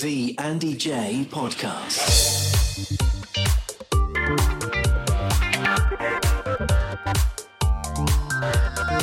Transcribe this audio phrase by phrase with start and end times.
[0.00, 1.98] The Andy Jaye Podcast.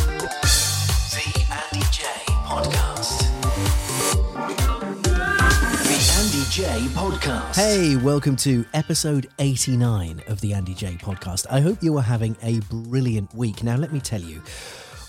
[0.10, 3.20] The Andy Jaye Podcast.
[5.84, 7.56] The Andy Jaye Podcast.
[7.56, 11.46] Hey, welcome to episode 89 of the Andy Jaye podcast.
[11.52, 13.62] I hope you are having a brilliant week.
[13.64, 14.42] Now, let me tell you,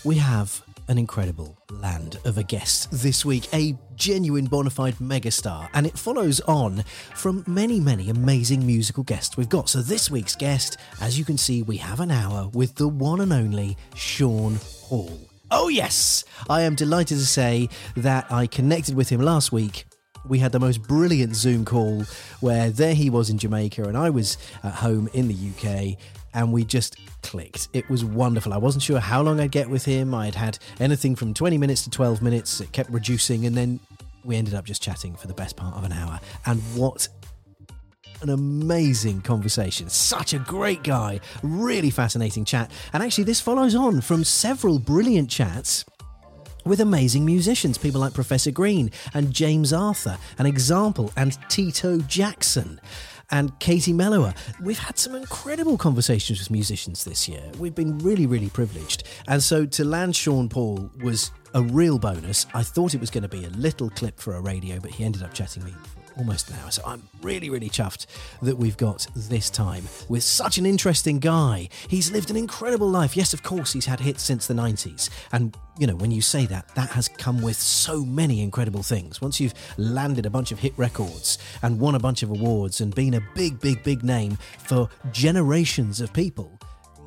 [0.05, 0.61] we have
[0.91, 5.97] an incredible land of a guest this week, a genuine bona fide megastar, and it
[5.97, 6.83] follows on
[7.15, 9.69] from many, many amazing musical guests we've got.
[9.69, 13.21] So, this week's guest, as you can see, we have an hour with the one
[13.21, 15.17] and only Sean Paul.
[15.49, 16.25] Oh, yes!
[16.49, 19.85] I am delighted to say that I connected with him last week
[20.27, 22.03] we had the most brilliant Zoom call
[22.41, 25.97] where there he was in Jamaica and I was at home in the UK
[26.33, 27.69] and we just clicked.
[27.73, 28.53] It was wonderful.
[28.53, 30.13] I wasn't sure how long I'd get with him.
[30.13, 32.61] I'd had anything from 20 minutes to 12 minutes.
[32.61, 33.79] It kept reducing and then
[34.23, 36.19] we ended up just chatting for the best part of an hour.
[36.45, 37.07] And what
[38.21, 39.89] an amazing conversation.
[39.89, 41.19] Such a great guy.
[41.41, 42.71] Really fascinating chat.
[42.93, 45.85] And actually, this follows on from several brilliant chats
[46.65, 52.79] with amazing musicians, people like Professor Green and James Arthur, an example, and Tito Jackson.
[53.31, 54.35] And Katie Melua.
[54.61, 57.43] We've had some incredible conversations with musicians this year.
[57.57, 59.03] We've been really, really privileged.
[59.27, 62.45] And so to land Sean Paul was a real bonus.
[62.53, 65.03] I thought it was going to be a little clip for a radio, but he
[65.03, 65.73] ended up chatting me
[66.17, 66.71] almost an hour.
[66.71, 68.05] So I'm really, really chuffed
[68.41, 71.69] that we've got this time with such an interesting guy.
[71.87, 73.15] He's lived an incredible life.
[73.15, 75.09] Yes, of course, he's had hits since the 90s.
[75.31, 79.21] And, you know, when you say that, that has come with so many incredible things.
[79.21, 82.93] Once you've landed a bunch of hit records and won a bunch of awards and
[82.93, 86.59] been a big, big, big name for generations of people,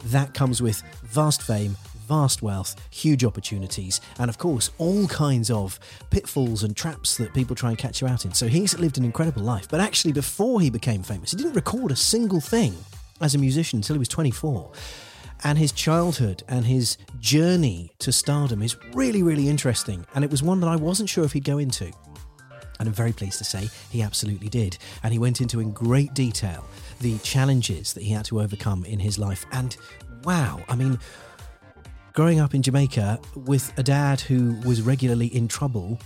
[0.06, 1.76] that comes with vast fame,
[2.06, 5.78] vast wealth, huge opportunities, and of course, all kinds of
[6.10, 8.32] pitfalls and traps that people try and catch you out in.
[8.32, 9.69] So he's lived an incredible life.
[9.69, 12.75] But actually, before he became famous, he didn't record a single thing
[13.20, 14.72] as a musician until he was 24.
[15.43, 20.06] And his childhood and his journey to stardom is really, really interesting.
[20.14, 21.93] And it was one that I wasn't sure if he'd go into.
[22.81, 24.78] And I'm very pleased to say he absolutely did.
[25.03, 26.64] And he went into in great detail
[27.00, 29.44] the challenges that he had to overcome in his life.
[29.53, 29.76] And
[30.25, 30.98] wow, I mean,
[32.14, 35.98] growing up in Jamaica with a dad who was regularly in trouble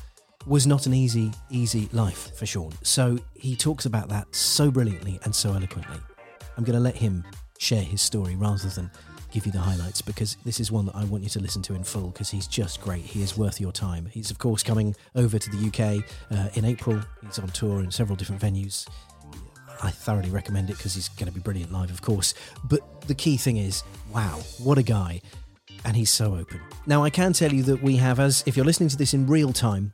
[0.47, 2.73] was not an easy, easy life for Sean.
[2.83, 5.99] So he talks about that so brilliantly and so eloquently.
[6.57, 7.25] I'm going to let him
[7.59, 8.91] share his story rather than
[9.33, 11.75] give you the highlights because this is one that I want you to listen to
[11.75, 13.03] in full because he's just great.
[13.03, 14.07] He is worth your time.
[14.07, 16.99] He's, of course, coming over to the UK uh, in April.
[17.23, 18.89] He's on tour in several different venues.
[19.83, 22.33] I thoroughly recommend it because he's going to be brilliant live, of course.
[22.65, 25.21] But the key thing is wow, what a guy.
[25.85, 26.61] And he's so open.
[26.87, 29.27] Now, I can tell you that we have, as if you're listening to this in
[29.27, 29.93] real time,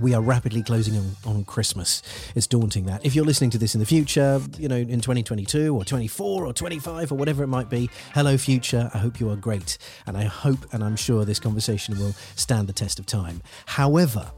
[0.00, 2.02] we are rapidly closing on, on Christmas.
[2.34, 3.04] It's daunting that.
[3.04, 6.52] If you're listening to this in the future, you know, in 2022 or 24 or
[6.52, 8.90] 25 or whatever it might be, hello, future.
[8.92, 9.78] I hope you are great.
[10.06, 13.42] And I hope and I'm sure this conversation will stand the test of time.
[13.64, 14.30] However,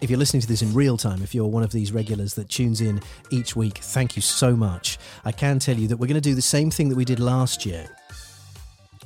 [0.00, 2.50] if you're listening to this in real time, if you're one of these regulars that
[2.50, 4.98] tunes in each week, thank you so much.
[5.24, 7.18] I can tell you that we're going to do the same thing that we did
[7.20, 7.88] last year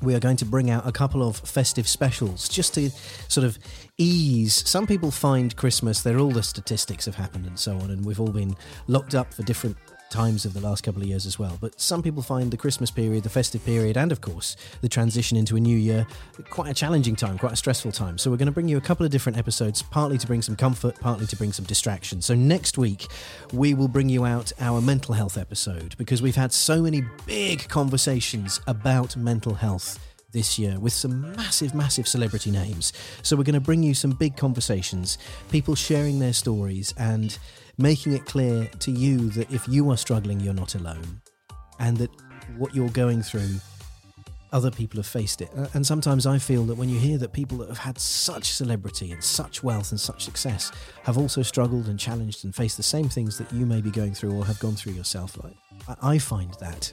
[0.03, 2.91] we are going to bring out a couple of festive specials just to
[3.29, 3.59] sort of
[3.99, 4.69] ease.
[4.69, 8.21] Some people find Christmas, there all the statistics have happened and so on, and we've
[8.21, 8.57] all been
[8.87, 9.77] locked up for different
[10.11, 11.57] times of the last couple of years as well.
[11.61, 15.37] But some people find the Christmas period, the festive period, and of course the transition
[15.37, 16.07] into a new year
[16.51, 18.19] quite a challenging time, quite a stressful time.
[18.19, 20.57] So we're going to bring you a couple of different episodes, partly to bring some
[20.57, 22.21] comfort, partly to bring some distraction.
[22.21, 23.07] So next week
[23.53, 27.69] we will bring you out our mental health episode because we've had so many big
[27.69, 29.99] conversations about mental health
[30.33, 32.93] this year with some massive, massive celebrity names.
[33.23, 35.19] So, we're going to bring you some big conversations,
[35.51, 37.37] people sharing their stories and
[37.81, 41.21] making it clear to you that if you are struggling, you're not alone
[41.79, 42.11] and that
[42.57, 43.57] what you're going through.
[44.53, 45.49] Other people have faced it.
[45.75, 49.13] And sometimes I feel that when you hear that people that have had such celebrity
[49.13, 50.73] and such wealth and such success
[51.05, 54.13] have also struggled and challenged and faced the same things that you may be going
[54.13, 55.55] through or have gone through yourself, like
[56.03, 56.93] I find that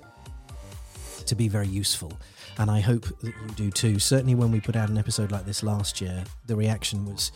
[1.25, 2.13] to be very useful
[2.59, 3.99] and I hope that you do too.
[3.99, 7.31] Certainly, when we put out an episode like this last year, the reaction was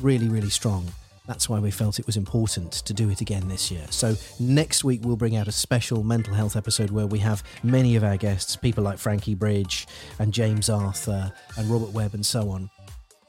[0.00, 0.86] really, really strong.
[1.26, 3.86] That's why we felt it was important to do it again this year.
[3.90, 7.94] So, next week we'll bring out a special mental health episode where we have many
[7.94, 9.86] of our guests, people like Frankie Bridge
[10.18, 12.70] and James Arthur and Robert Webb and so on,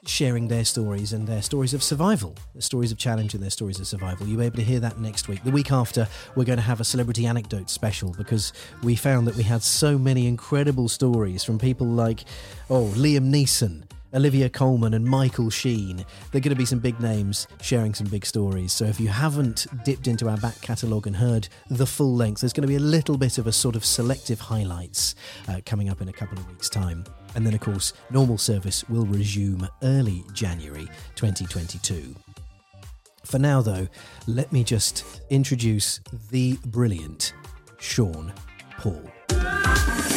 [0.06, 3.78] sharing their stories and their stories of survival, their stories of challenge and their stories
[3.78, 4.26] of survival.
[4.26, 5.44] You'll be able to hear that next week.
[5.44, 8.52] The week after, we're going to have a celebrity anecdote special because
[8.82, 12.24] we found that we had so many incredible stories from people like,
[12.68, 13.84] oh, Liam Neeson.
[14.14, 16.04] Olivia Colman and Michael Sheen.
[16.30, 18.72] They're going to be some big names sharing some big stories.
[18.72, 22.52] So if you haven't dipped into our back catalogue and heard the full length, there's
[22.52, 25.14] going to be a little bit of a sort of selective highlights
[25.48, 27.04] uh, coming up in a couple of weeks' time.
[27.34, 32.14] And then, of course, normal service will resume early January 2022.
[33.24, 33.88] For now, though,
[34.26, 36.00] let me just introduce
[36.30, 37.32] the brilliant
[37.78, 38.32] Sean
[38.78, 39.13] Paul.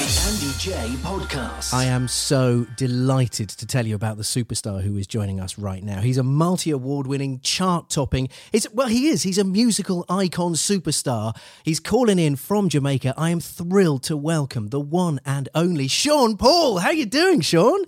[0.07, 1.74] The Andy Jaye Podcast.
[1.74, 5.83] I am so delighted to tell you about the superstar who is joining us right
[5.83, 6.00] now.
[6.00, 8.30] He's a multi-award winning, chart-topping.
[8.54, 9.24] He's well, he is.
[9.24, 11.36] He's a musical icon superstar.
[11.62, 13.15] He's calling in from Jamaica.
[13.18, 16.77] I am thrilled to welcome the one and only Sean Paul.
[16.77, 17.83] How you doing, Sean?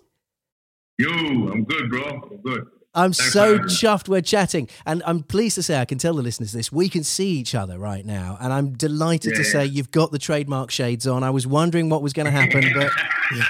[0.98, 2.04] Yo, I'm good, bro.
[2.04, 2.68] I'm good.
[2.96, 3.70] I'm so for having me.
[3.74, 4.68] chuffed we're chatting.
[4.86, 6.72] And I'm pleased to say I can tell the listeners this.
[6.72, 8.38] We can see each other right now.
[8.42, 9.52] And I'm delighted to Yeah.
[9.52, 11.24] say you've got the trademark shades on.
[11.24, 12.92] I was wondering what was going to happen, but
[13.36, 13.44] Yeah,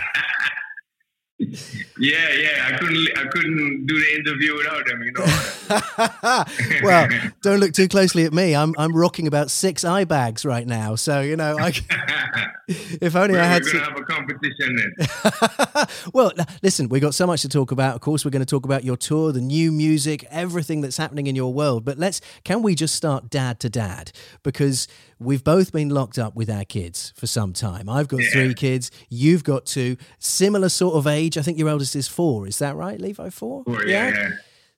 [1.39, 1.55] yeah.
[1.97, 3.17] Yeah, I couldn't.
[3.17, 5.03] I couldn't do the interview without them.
[5.03, 6.83] You know.
[6.83, 7.07] well,
[7.41, 8.55] don't look too closely at me.
[8.55, 10.95] I'm I'm rocking about six eye bags right now.
[10.95, 11.67] So, you know, I,
[12.67, 13.91] if only we're I had we're gonna to.
[13.91, 15.87] have a competition then.
[16.13, 16.31] well,
[16.61, 17.95] listen, we've got so much to talk about.
[17.95, 21.27] Of course, we're going to talk about your tour, the new music, everything that's happening
[21.27, 21.85] in your world.
[21.85, 24.11] But let's, can we just start dad to dad?
[24.43, 24.87] Because
[25.19, 27.89] we've both been locked up with our kids for some time.
[27.89, 28.89] I've got three kids.
[29.09, 29.97] You've got two.
[30.17, 31.37] Similar sort of age.
[31.37, 32.47] I think your eldest is four.
[32.47, 33.29] Is that right, Levi?
[33.29, 33.63] Four?
[33.67, 34.29] Or, yeah, yeah.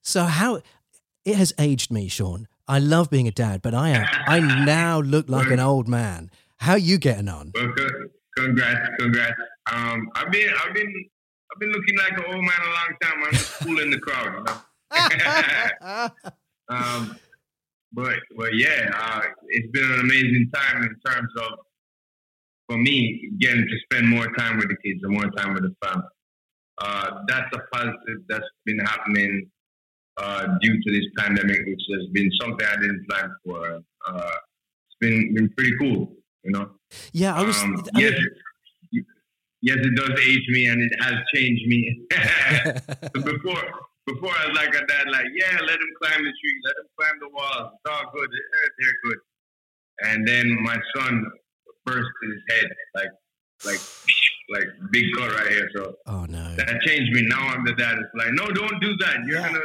[0.02, 0.62] So how
[1.26, 2.48] it has aged me, Sean.
[2.68, 6.32] I love being a dad, but I am I now look like an old man.
[6.58, 7.52] How are you getting on?
[7.54, 8.08] Well, co-
[8.38, 9.34] congrats, congrats.
[9.72, 11.10] Um, I've been, I've been,
[11.52, 13.24] I've been looking like an old man a long time.
[13.26, 14.50] I'm just cool in the crowd,
[15.12, 16.10] you know.
[16.70, 17.18] um,
[17.94, 21.52] but, but yeah, uh, it's been an amazing time in terms of,
[22.70, 25.76] for me, getting to spend more time with the kids and more time with the
[25.86, 26.08] family.
[26.78, 29.50] Uh, that's a positive that's been happening
[30.18, 33.82] uh, due to this pandemic, which has been something I didn't plan for.
[34.08, 34.32] Uh,
[34.88, 36.70] it's been been pretty cool, you know.
[37.14, 37.62] Yeah, I was.
[37.62, 38.14] Um, I yes,
[38.92, 39.06] mean-
[39.62, 42.02] yes, it does age me, and it has changed me.
[43.14, 43.72] before,
[44.08, 46.90] before I was like a dad, like, yeah, let him climb the tree, let him
[47.00, 47.72] climb the walls.
[47.74, 48.30] It's all good.
[48.80, 49.18] They're good.
[50.04, 51.26] And then my son
[51.86, 53.12] burst his head, like,
[53.66, 53.80] like,
[54.50, 55.70] like big cut right here.
[55.76, 56.56] So oh no.
[56.56, 57.26] that changed me.
[57.28, 57.98] Now I'm the dad.
[58.00, 59.18] It's like, no, don't do that.
[59.26, 59.60] You're gonna,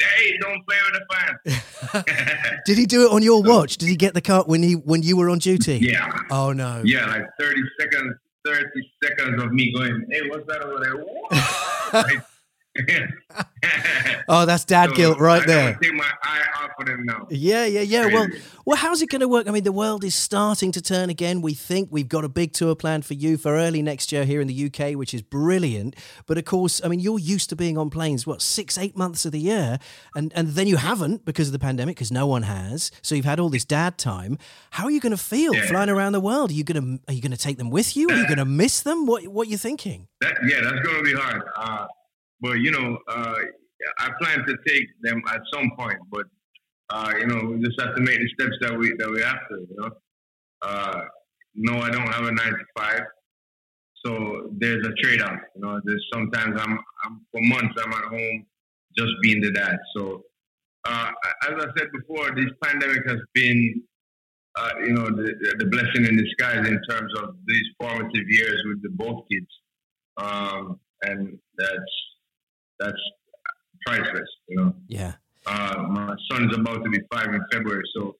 [0.00, 2.60] hey, don't play with the fans.
[2.66, 3.76] Did he do it on your watch?
[3.76, 5.78] Did he get the cut when he when you were on duty?
[5.78, 6.10] yeah.
[6.30, 6.82] Oh no.
[6.84, 8.14] Yeah, like 30 seconds,
[8.46, 8.64] 30
[9.04, 11.04] seconds of me going, hey, what's that over there?
[11.92, 12.24] Like-
[14.28, 15.78] Oh, that's dad So, guilt right I there.
[15.82, 17.26] take my eye off of them now.
[17.28, 18.06] Yeah, yeah, yeah.
[18.06, 18.28] Well,
[18.64, 19.48] well, how's it going to work?
[19.48, 21.42] I mean, the world is starting to turn again.
[21.42, 24.40] We think we've got a big tour planned for you for early next year here
[24.40, 25.96] in the UK, which is brilliant.
[26.26, 29.24] But of course, I mean, you're used to being on planes what six, eight months
[29.26, 29.78] of the year,
[30.14, 32.90] and and then you haven't because of the pandemic, because no one has.
[33.02, 34.38] So you've had all this dad time.
[34.70, 35.66] How are you going to feel Yeah.
[35.66, 36.50] flying around the world?
[36.50, 38.08] Are you going to are you going to take them with you?
[38.08, 39.06] Are you going to miss them?
[39.06, 40.08] What what are you thinking?
[40.20, 41.42] That, yeah, that's gonna be hard.
[41.56, 41.86] Uh,
[42.42, 43.36] but you know, uh,
[43.98, 45.98] I plan to take them at some point.
[46.10, 46.26] But
[46.90, 49.48] uh, you know, we just have to make the steps that we that we have
[49.48, 49.66] to.
[49.70, 49.90] You know,
[50.62, 51.00] uh,
[51.54, 53.02] no, I don't have a nine to five,
[54.04, 55.38] so there's a trade off.
[55.54, 58.46] You know, there's sometimes I'm, I'm for months I'm at home
[58.98, 59.78] just being the dad.
[59.96, 60.24] So
[60.84, 61.10] uh,
[61.48, 63.82] as I said before, this pandemic has been.
[64.54, 68.82] Uh, you know the, the blessing in disguise in terms of these formative years with
[68.82, 69.46] the both kids
[70.18, 72.11] um, and that's
[72.82, 73.02] that's
[73.86, 74.28] priceless.
[74.48, 75.14] You know, Yeah.
[75.46, 78.16] uh, my son's about to be five in February, so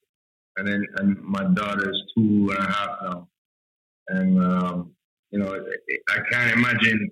[0.56, 3.28] and then and my daughter's two and a half now,
[4.08, 4.92] and um,
[5.30, 5.50] you know,
[6.10, 7.10] I can't imagine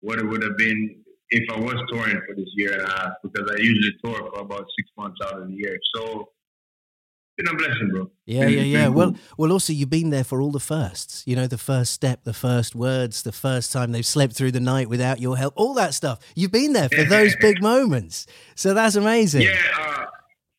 [0.00, 0.96] what it would have been
[1.30, 4.40] if I was touring for this year and a half because I usually tour for
[4.40, 5.78] about six months out of the year.
[5.94, 6.30] So,
[7.42, 8.10] been a blessing, bro.
[8.26, 8.84] Yeah, Been- yeah, yeah.
[8.86, 8.94] cool.
[8.94, 9.52] Well, well.
[9.52, 11.22] Also, you've been there for all the firsts.
[11.26, 14.60] You know, the first step, the first words, the first time they've slept through the
[14.60, 16.18] night without your help, all that stuff.
[16.34, 18.26] You've been there for those big moments.
[18.54, 19.42] So that's amazing.
[19.42, 20.04] Yeah, uh,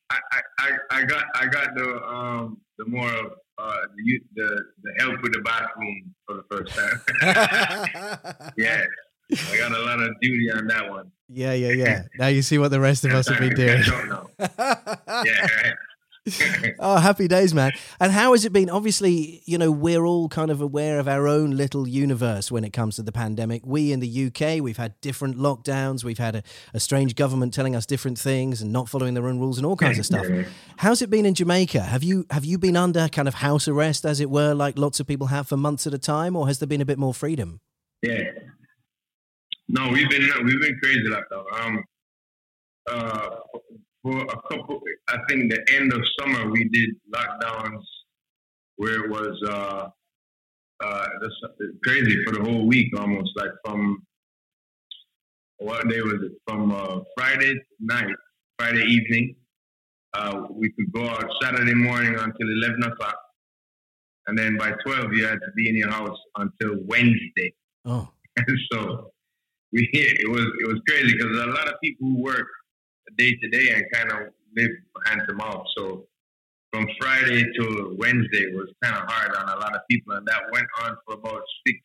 [0.10, 0.18] I,
[0.60, 5.22] I, I, got I got the um the more of uh the the the help
[5.22, 8.52] with the bathroom for the first time.
[8.58, 8.84] yeah,
[9.32, 11.12] I got a lot of duty on that one.
[11.30, 12.04] Yeah, yeah, yeah.
[12.20, 13.82] Now you see what the rest of us have been doing.
[14.40, 15.74] yeah.
[16.80, 17.72] oh, happy days, man.
[18.00, 18.70] And how has it been?
[18.70, 22.72] Obviously, you know, we're all kind of aware of our own little universe when it
[22.72, 23.64] comes to the pandemic.
[23.66, 26.44] We in the UK, we've had different lockdowns, we've had a,
[26.76, 29.76] a strange government telling us different things and not following their own rules and all
[29.76, 30.28] kinds of stuff.
[30.78, 31.82] How's it been in Jamaica?
[31.82, 35.00] Have you have you been under kind of house arrest, as it were, like lots
[35.00, 37.16] of people have for months at a time, or has there been a bit more
[37.16, 37.62] freedom?
[38.04, 38.22] Yeah.
[39.68, 41.60] No, we've been we've been crazy like that.
[41.60, 41.84] Um,
[42.92, 43.30] uh,
[44.04, 47.84] for a couple, I think the end of summer we did lockdowns
[48.78, 49.90] where it was uh,
[50.84, 51.08] uh,
[51.84, 54.02] crazy for the whole week almost like from
[55.58, 56.32] what day was it?
[56.48, 58.16] From uh, Friday night,
[58.58, 59.36] Friday evening.
[60.14, 63.16] Uh, we could go out Saturday morning until eleven o'clock,
[64.28, 67.54] and then by twelve you had to be in your house until Wednesday.
[67.86, 68.10] Oh,
[68.72, 69.12] so
[69.72, 72.48] we it was it was crazy because a lot of people who work
[73.18, 74.72] day to day and kind of live
[75.06, 75.66] hand to mouth.
[75.78, 76.06] So
[76.72, 80.42] from Friday to Wednesday was kind of hard on a lot of people, and that
[80.52, 81.80] went on for about six,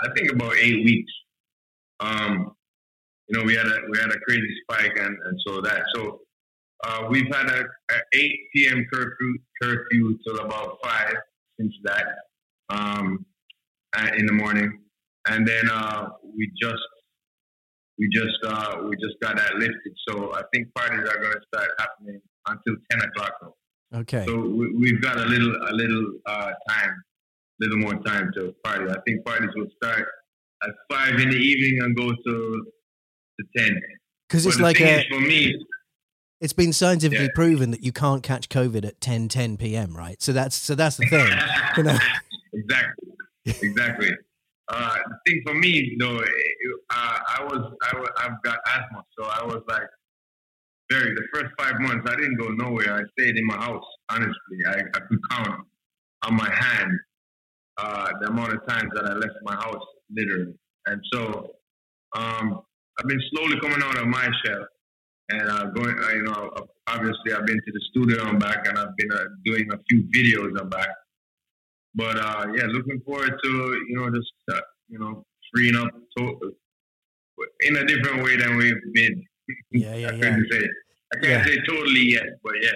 [0.00, 1.12] I think about eight weeks.
[2.00, 2.52] Um,
[3.28, 6.20] you know, we had a we had a crazy spike, and, and so that so
[6.84, 8.86] uh, we've had a, a, 8 p.m.
[8.92, 11.14] curfew curfew till about five
[11.58, 12.06] since that
[12.70, 13.24] um,
[14.16, 14.80] in the morning,
[15.28, 16.82] and then uh, we just
[17.98, 19.92] we just uh, we just got that lifted.
[20.08, 23.32] So I think parties are going to start happening until ten o'clock.
[23.42, 24.00] Now.
[24.00, 24.24] Okay.
[24.26, 28.54] So we, have got a little a little uh, time, a little more time to
[28.64, 28.84] party.
[28.90, 30.06] I think parties will start
[30.62, 32.66] at five in the evening and go to
[33.40, 33.80] to ten.
[34.28, 35.58] Because it's like a, for me.
[36.40, 37.30] It's been scientifically yeah.
[37.34, 39.96] proven that you can't catch COVID at 10, 10 p.m.
[39.96, 40.22] Right?
[40.22, 41.26] So that's so that's the thing.
[41.76, 41.98] you know?
[42.54, 43.12] Exactly.
[43.44, 44.10] Exactly.
[44.68, 46.22] Uh, the thing for me, though, uh,
[46.90, 49.88] I was I was I've got asthma, so I was like
[50.90, 52.94] very the first five months I didn't go nowhere.
[52.94, 53.84] I stayed in my house.
[54.10, 55.66] Honestly, I, I could count
[56.24, 56.92] on my hand
[57.78, 60.54] uh, the amount of times that I left my house, literally.
[60.86, 61.50] And so
[62.16, 62.60] um,
[62.98, 64.66] I've been slowly coming out of my shell
[65.30, 65.96] and uh, going.
[66.14, 66.50] You know,
[66.86, 68.22] obviously I've been to the studio.
[68.24, 70.60] I'm back, and I've been uh, doing a few videos.
[70.60, 70.88] I'm back.
[71.94, 73.50] But uh, yeah, looking forward to
[73.88, 76.54] you know just uh, you know freeing up to,
[77.60, 79.24] in a different way than we've been.
[79.72, 80.36] Yeah, yeah, I yeah.
[80.50, 80.68] Say,
[81.14, 81.44] I can't yeah.
[81.44, 82.70] say totally yet, but yeah.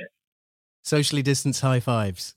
[0.82, 2.34] Socially distance high fives.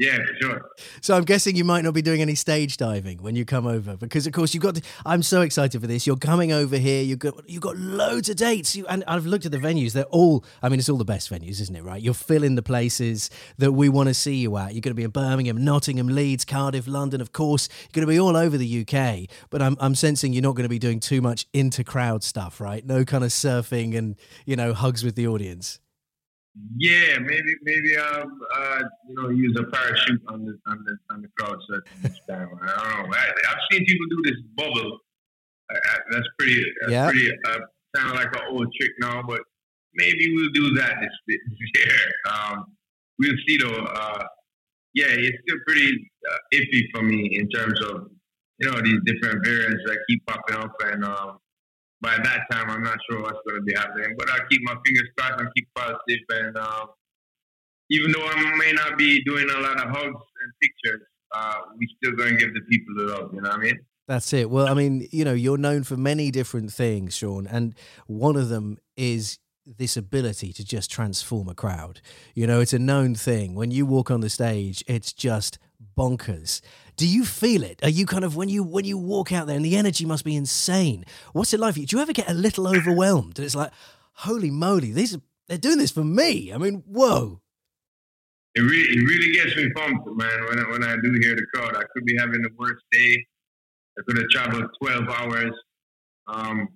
[0.00, 0.70] Yeah, for sure.
[1.02, 3.98] So I'm guessing you might not be doing any stage diving when you come over,
[3.98, 4.76] because of course you've got.
[4.76, 6.06] To, I'm so excited for this.
[6.06, 7.02] You're coming over here.
[7.02, 8.74] You got you got loads of dates.
[8.74, 9.92] You, and I've looked at the venues.
[9.92, 10.42] They're all.
[10.62, 11.84] I mean, it's all the best venues, isn't it?
[11.84, 12.00] Right?
[12.00, 13.28] You're filling the places
[13.58, 14.72] that we want to see you at.
[14.72, 17.20] You're going to be in Birmingham, Nottingham, Leeds, Cardiff, London.
[17.20, 19.28] Of course, you're going to be all over the UK.
[19.50, 22.58] But I'm I'm sensing you're not going to be doing too much inter crowd stuff,
[22.58, 22.86] right?
[22.86, 24.16] No kind of surfing and
[24.46, 25.78] you know hugs with the audience.
[26.76, 31.22] Yeah, maybe maybe um uh you know use a parachute on the on the on
[31.22, 32.48] the crowd surfing this time.
[32.60, 33.16] I don't know.
[33.16, 34.98] I, have seen people do this bubble.
[35.70, 36.62] I, I, that's pretty.
[36.80, 37.10] That's yeah.
[37.10, 37.58] pretty uh,
[37.94, 39.40] kind of like an old trick now, but
[39.94, 41.94] maybe we'll do that this, this year.
[42.30, 42.64] Um,
[43.18, 43.84] we'll see though.
[43.84, 44.24] Uh,
[44.94, 48.08] yeah, it's still pretty uh, iffy for me in terms of
[48.58, 51.38] you know these different variants that keep popping up and um,
[52.00, 54.14] by that time, I'm not sure what's going to be happening.
[54.18, 56.20] But I keep my fingers crossed and keep positive.
[56.30, 56.86] And um,
[57.90, 61.02] even though I may not be doing a lot of hugs and pictures,
[61.32, 63.30] uh, we still going to give the people the love.
[63.34, 63.78] You know what I mean?
[64.08, 64.50] That's it.
[64.50, 67.74] Well, I mean, you know, you're known for many different things, Sean, and
[68.06, 72.00] one of them is this ability to just transform a crowd.
[72.34, 73.54] You know, it's a known thing.
[73.54, 75.58] When you walk on the stage, it's just
[75.96, 76.60] bonkers.
[76.96, 77.80] Do you feel it?
[77.82, 80.24] Are you kind of when you when you walk out there and the energy must
[80.24, 81.04] be insane?
[81.32, 81.86] What's it like for you?
[81.86, 83.38] Do you ever get a little overwhelmed?
[83.38, 83.72] And it's like,
[84.12, 86.52] holy moly, these are, they're doing this for me.
[86.52, 87.40] I mean, whoa.
[88.54, 90.44] It really, it really gets me pumped, man.
[90.48, 93.24] When I, when I do hear the crowd, I could be having the worst day.
[93.98, 95.52] I could have traveled 12 hours.
[96.26, 96.68] Um,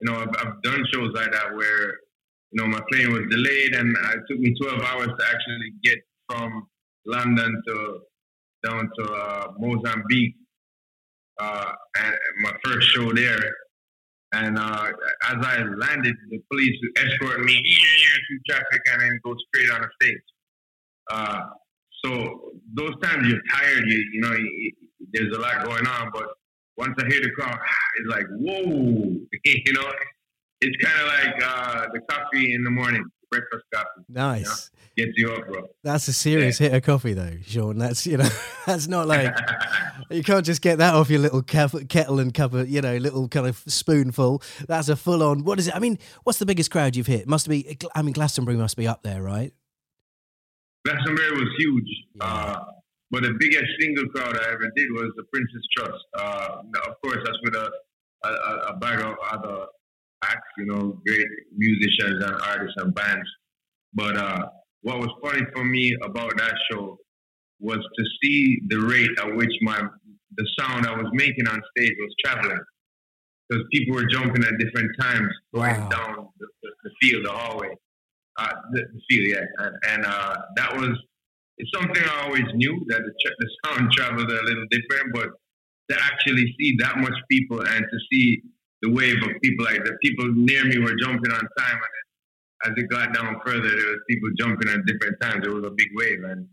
[0.00, 1.86] you know, I've, I've done shows like that where,
[2.52, 5.98] you know, my plane was delayed and it took me 12 hours to actually get
[6.28, 6.68] from
[7.06, 8.00] London to
[8.64, 10.34] down to uh, Mozambique,
[11.38, 13.38] uh, and my first show there.
[14.32, 14.90] And uh,
[15.30, 19.88] as I landed, the police escorted me through traffic and then go straight on the
[20.02, 20.20] stage.
[21.10, 21.40] Uh,
[22.04, 24.72] so those times you're tired, you you know, you,
[25.12, 26.10] there's a lot going on.
[26.12, 26.26] But
[26.76, 27.58] once I hear the crowd,
[27.96, 29.92] it's like whoa, you know.
[30.60, 34.04] It's kind of like uh, the coffee in the morning, breakfast coffee.
[34.08, 34.42] Nice.
[34.42, 34.70] gets
[35.16, 35.62] you up, bro.
[35.82, 37.78] That's a serious hit of coffee, though, Sean.
[37.78, 38.28] That's you know,
[38.66, 39.36] that's not like
[40.10, 43.28] you can't just get that off your little kettle and cup of you know, little
[43.28, 44.42] kind of spoonful.
[44.66, 45.44] That's a full on.
[45.44, 45.76] What is it?
[45.76, 47.28] I mean, what's the biggest crowd you've hit?
[47.28, 47.78] Must be.
[47.94, 49.52] I mean, Glastonbury must be up there, right?
[50.84, 51.88] Glastonbury was huge.
[52.16, 52.24] Yeah.
[52.24, 52.64] Uh,
[53.10, 56.04] but the biggest single crowd I ever did was the Prince's Trust.
[56.18, 56.56] Uh,
[56.88, 57.70] of course, that's with a,
[58.24, 58.28] a,
[58.72, 59.66] a bag of other
[60.22, 61.26] acts, you know, great
[61.56, 63.28] musicians and artists and bands.
[63.94, 64.46] But uh,
[64.82, 66.98] what was funny for me about that show
[67.60, 69.80] was to see the rate at which my
[70.36, 72.60] the sound I was making on stage was traveling.
[73.48, 75.88] Because people were jumping at different times going wow.
[75.88, 77.74] down the, the, the, field, the hallway,
[78.36, 79.64] uh, the, the, field, yeah.
[79.64, 80.90] And, and uh, that was
[81.56, 85.28] it's something I always knew that the, the sound traveled a little different, but
[85.90, 88.42] to actually see that much people and to see
[88.82, 92.07] the wave of people like the people near me were jumping on time and
[92.64, 95.46] as it got down further there was people jumping at different times.
[95.46, 96.48] It was a big wave and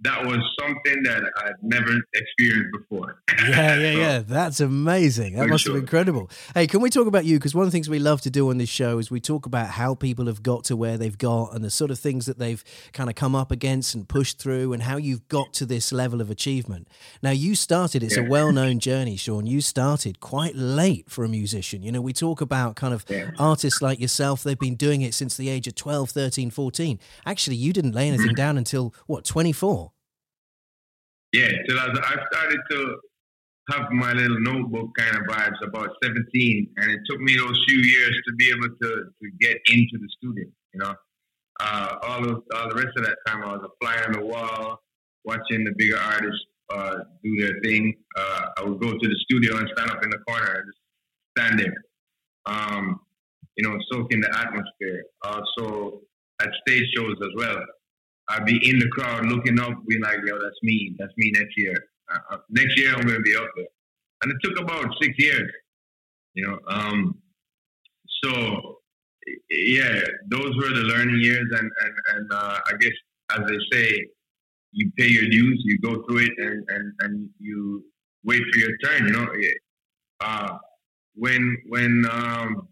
[0.00, 3.22] that was something that I'd never experienced before.
[3.38, 4.18] Yeah, yeah, so, yeah.
[4.26, 5.36] That's amazing.
[5.36, 5.72] That must sure.
[5.72, 6.30] have been incredible.
[6.52, 7.38] Hey, can we talk about you?
[7.38, 9.46] Because one of the things we love to do on this show is we talk
[9.46, 12.38] about how people have got to where they've got and the sort of things that
[12.38, 15.92] they've kind of come up against and pushed through and how you've got to this
[15.92, 16.88] level of achievement.
[17.22, 18.24] Now, you started, it's yeah.
[18.24, 19.46] a well known journey, Sean.
[19.46, 21.82] You started quite late for a musician.
[21.82, 23.30] You know, we talk about kind of yeah.
[23.38, 26.98] artists like yourself, they've been doing it since the age of 12, 13, 14.
[27.24, 29.93] Actually, you didn't lay anything down until, what, 24?
[31.34, 32.96] Yeah, so I started to
[33.70, 37.80] have my little notebook kind of vibes about 17, and it took me those few
[37.80, 38.88] years to be able to,
[39.20, 40.44] to get into the studio.
[40.74, 40.94] You know,
[41.58, 44.24] uh, all of all the rest of that time, I was a fly on the
[44.24, 44.80] wall,
[45.24, 46.38] watching the bigger artists
[46.72, 47.94] uh, do their thing.
[48.16, 50.78] Uh, I would go to the studio and stand up in the corner and just
[51.36, 51.74] stand there,
[52.46, 53.00] um,
[53.56, 55.02] you know, soak in the atmosphere.
[55.24, 56.02] Also
[56.40, 57.58] at stage shows as well.
[58.28, 60.94] I'd be in the crowd looking up, being like, yo, that's me.
[60.98, 61.74] That's me next year.
[62.12, 63.66] Uh, uh next year, I'm going to be up there.
[64.22, 65.50] And it took about six years,
[66.34, 66.58] you know.
[66.68, 67.18] Um,
[68.22, 68.78] so,
[69.50, 71.46] yeah, those were the learning years.
[71.50, 72.92] And, and, and uh, I guess,
[73.32, 74.06] as they say,
[74.72, 77.84] you pay your dues, you go through it, and, and, and you
[78.24, 79.28] wait for your turn, you know.
[80.20, 80.56] Uh,
[81.14, 82.68] when, when um,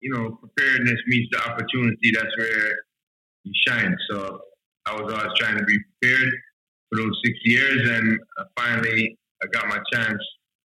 [0.00, 2.72] you know, preparedness meets the opportunity, that's where
[3.44, 3.96] you shine.
[4.10, 4.40] So,
[4.86, 6.30] I was always trying to be prepared
[6.88, 10.18] for those six years, and uh, finally I got my chance.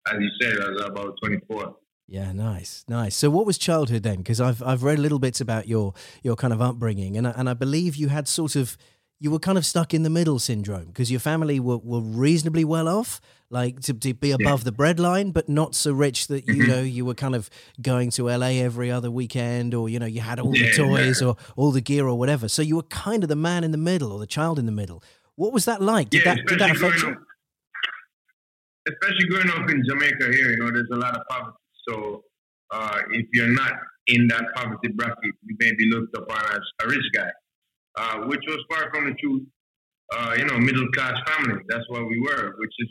[0.08, 1.76] As you said, I was about 24.
[2.08, 3.14] Yeah, nice, nice.
[3.14, 4.18] So, what was childhood then?
[4.18, 7.48] Because I've I've read little bits about your your kind of upbringing, and I, and
[7.48, 8.76] I believe you had sort of
[9.22, 12.64] you were kind of stuck in the middle syndrome because your family were, were reasonably
[12.64, 13.20] well off,
[13.52, 14.70] like to, to be above yeah.
[14.70, 16.70] the breadline, but not so rich that you mm-hmm.
[16.70, 20.20] know you were kind of going to LA every other weekend, or you know you
[20.20, 21.28] had all yeah, the toys yeah.
[21.28, 22.48] or all the gear or whatever.
[22.48, 24.72] So you were kind of the man in the middle or the child in the
[24.72, 25.02] middle.
[25.36, 26.10] What was that like?
[26.10, 27.10] Did that did that affect you?
[27.10, 27.18] Up,
[28.88, 31.56] especially growing up in Jamaica here, you know, there's a lot of poverty.
[31.88, 32.24] So
[32.72, 33.72] uh, if you're not
[34.08, 37.30] in that poverty bracket, you may be looked upon as a rich guy
[37.96, 39.42] uh, which was far from the truth.
[40.14, 41.62] Uh, you know, middle class family.
[41.68, 42.88] That's what we were, which is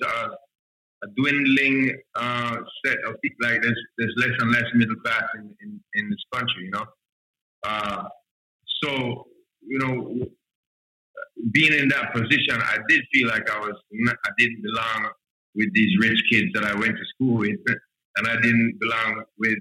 [1.04, 3.50] a, dwindling uh, set of people.
[3.50, 6.66] Like there's there's less and less middle class in, in, in this country.
[6.66, 6.86] You know,
[7.64, 8.04] uh,
[8.84, 9.28] so
[9.62, 10.26] you know,
[11.52, 15.10] being in that position, I did feel like I was I didn't belong
[15.56, 17.60] with these rich kids that I went to school with,
[18.18, 19.58] and I didn't belong with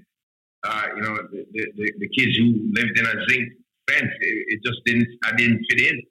[0.63, 3.49] uh, you know the, the, the kids who lived in a zinc
[3.89, 4.11] fence.
[4.19, 5.07] It, it, just didn't.
[5.23, 6.01] I didn't fit in,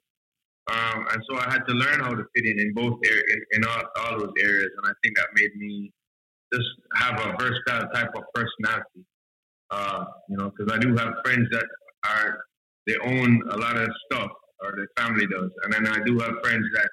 [0.69, 3.63] um, and so I had to learn how to fit in in both areas, in,
[3.63, 4.69] in all, all those areas.
[4.77, 5.91] And I think that made me
[6.53, 9.05] just have a versatile type of personality.
[9.71, 11.65] Uh, you know, because I do have friends that
[12.05, 12.39] are
[12.87, 16.33] they own a lot of stuff, or their family does, and then I do have
[16.43, 16.89] friends that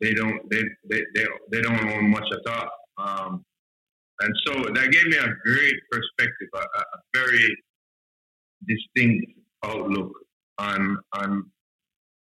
[0.00, 2.70] they don't they they they, they don't own much at all.
[2.96, 3.44] Um,
[4.20, 7.56] and so that gave me a great perspective, a, a very
[8.66, 9.26] distinct
[9.64, 10.12] outlook
[10.58, 11.50] on on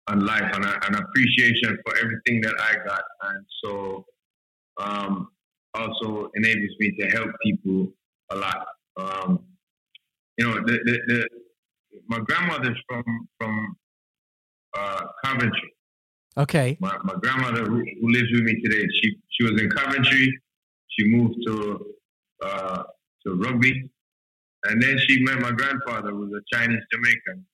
[0.09, 4.05] on life and an appreciation for everything that I got, and so
[4.79, 5.29] um,
[5.75, 7.92] also enables me to help people
[8.31, 8.66] a lot.
[8.97, 9.45] Um,
[10.38, 11.29] you know, the, the, the,
[12.09, 13.05] my grandmother's from
[13.38, 13.77] from
[14.77, 15.73] uh, Coventry.
[16.38, 16.77] Okay.
[16.81, 20.38] My, my grandmother who, who, lives with me today, she she was in Coventry.
[20.88, 21.87] She moved to
[22.45, 22.83] uh,
[23.27, 23.90] to Rugby,
[24.64, 27.45] and then she met my grandfather, who was a Chinese Jamaican.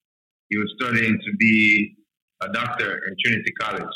[0.48, 1.96] He was studying to be
[2.42, 3.94] a doctor in Trinity College.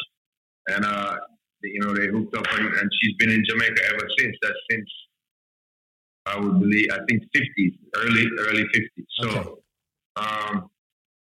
[0.69, 1.17] And, uh,
[1.63, 4.37] you know, they hooked up, and, and she's been in Jamaica ever since.
[4.43, 4.89] That's since,
[6.27, 9.07] I would believe, I think 50s, early, early 50s.
[9.21, 9.51] So, okay.
[10.17, 10.71] um,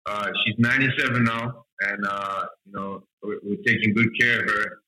[0.05, 1.65] uh, she's 97 now.
[1.81, 4.79] and uh, you know we're, we're taking good care of her,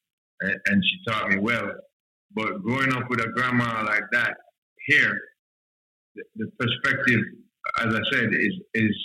[0.42, 1.72] and, and she taught me well.
[2.34, 4.38] But growing up with a grandma like that
[4.88, 5.20] here,
[6.16, 7.22] the, the perspective,
[7.80, 8.96] as I said, is is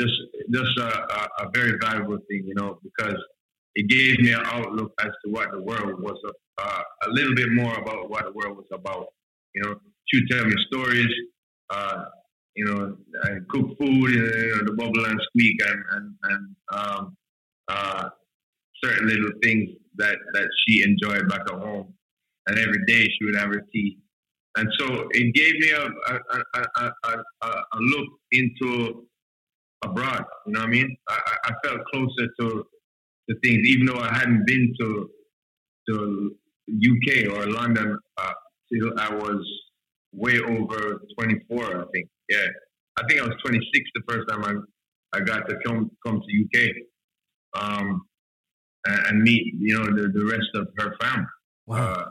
[0.00, 0.14] just
[0.50, 3.16] just a, a, very valuable thing, you know, because
[3.74, 6.18] it gave me an outlook as to what the world was,
[6.58, 9.08] uh, a little bit more about what the world was about.
[9.54, 9.74] You know,
[10.06, 11.12] she would tell me stories,
[11.70, 12.04] uh,
[12.54, 17.16] you know, I cook food, you know, the bubble and squeak, and and, and um,
[17.68, 18.08] uh,
[18.82, 21.94] certain little things that that she enjoyed back at home.
[22.46, 23.98] And every day she would have her tea,
[24.56, 29.06] and so it gave me a a, a, a, a look into
[29.84, 30.24] abroad.
[30.46, 30.96] You know what I mean?
[31.08, 32.64] I, I felt closer to
[33.28, 35.10] to things, even though I hadn't been to
[35.88, 36.36] to
[36.68, 38.32] UK or London uh,
[38.72, 39.44] till I was
[40.12, 41.80] way over 24.
[41.80, 42.08] I think.
[42.28, 42.46] Yeah,
[42.98, 46.44] I think I was 26 the first time I I got to come come to
[46.44, 46.70] UK
[47.60, 48.02] um,
[48.86, 51.26] and, and meet you know the, the rest of her family.
[51.66, 51.92] Wow.
[51.92, 52.04] Uh,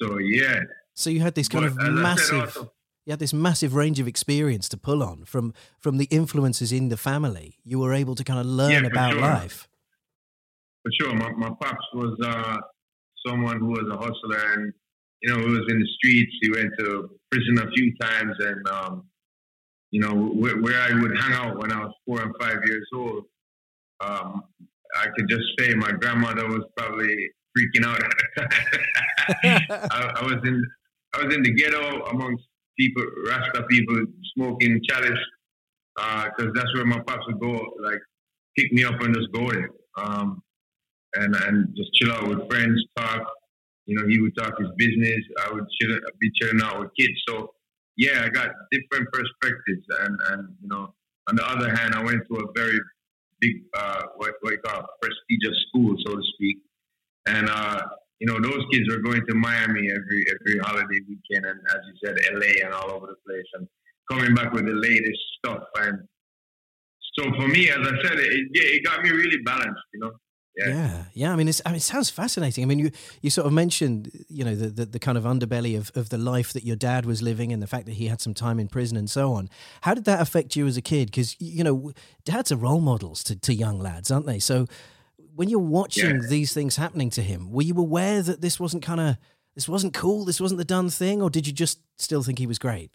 [0.00, 0.60] so yeah.
[0.94, 2.40] So you had this kind but, of massive.
[2.40, 2.72] Also,
[3.04, 6.88] you had this massive range of experience to pull on from from the influences in
[6.88, 7.56] the family.
[7.64, 9.20] You were able to kind of learn yeah, about sure.
[9.20, 9.68] life.
[10.82, 12.56] For sure, my, my pops was uh,
[13.26, 14.72] someone who was a hustler, and
[15.22, 16.32] you know, he was in the streets.
[16.40, 19.04] He went to prison a few times, and um,
[19.90, 22.86] you know, where, where, I would hang out when I was four and five years
[22.94, 23.24] old.
[24.00, 24.42] Um,
[24.96, 29.66] I could just say my grandmother was probably freaking out at the time.
[29.90, 30.64] I, I was in
[31.14, 32.44] I was in the ghetto amongst
[32.80, 34.02] people, Rasta people
[34.34, 35.24] smoking chalice,
[35.96, 38.00] because uh, that's where my pops would go, like
[38.56, 40.42] pick me up and just go there, um,
[41.14, 43.26] and and just chill out with friends, talk.
[43.86, 45.20] You know, he would talk his business.
[45.44, 47.18] I would chill, be chilling out with kids.
[47.28, 47.52] So
[47.96, 50.94] yeah, I got different perspectives, and and you know,
[51.28, 52.78] on the other hand, I went to a very
[53.40, 56.58] big uh, what what you call prestigious school, so to speak,
[57.26, 57.82] and uh,
[58.20, 61.94] you know, those kids were going to Miami every every holiday weekend, and as you
[62.04, 63.66] said, LA and all over the place, and
[64.10, 65.62] coming back with the latest stuff.
[65.76, 66.00] And
[67.18, 70.12] so for me, as I said, it, it got me really balanced, you know.
[70.56, 70.68] Yeah.
[70.68, 71.32] yeah, yeah.
[71.32, 72.64] I mean, I mean, it sounds fascinating.
[72.64, 72.90] I mean, you
[73.22, 76.18] you sort of mentioned, you know, the, the, the kind of underbelly of, of the
[76.18, 78.68] life that your dad was living, and the fact that he had some time in
[78.68, 79.48] prison and so on.
[79.82, 81.06] How did that affect you as a kid?
[81.06, 81.92] Because you know,
[82.24, 84.40] dads are role models to, to young lads, aren't they?
[84.40, 84.66] So
[85.34, 86.26] when you're watching yeah.
[86.28, 89.16] these things happening to him, were you aware that this wasn't kind of
[89.54, 92.46] this wasn't cool, this wasn't the done thing, or did you just still think he
[92.46, 92.90] was great?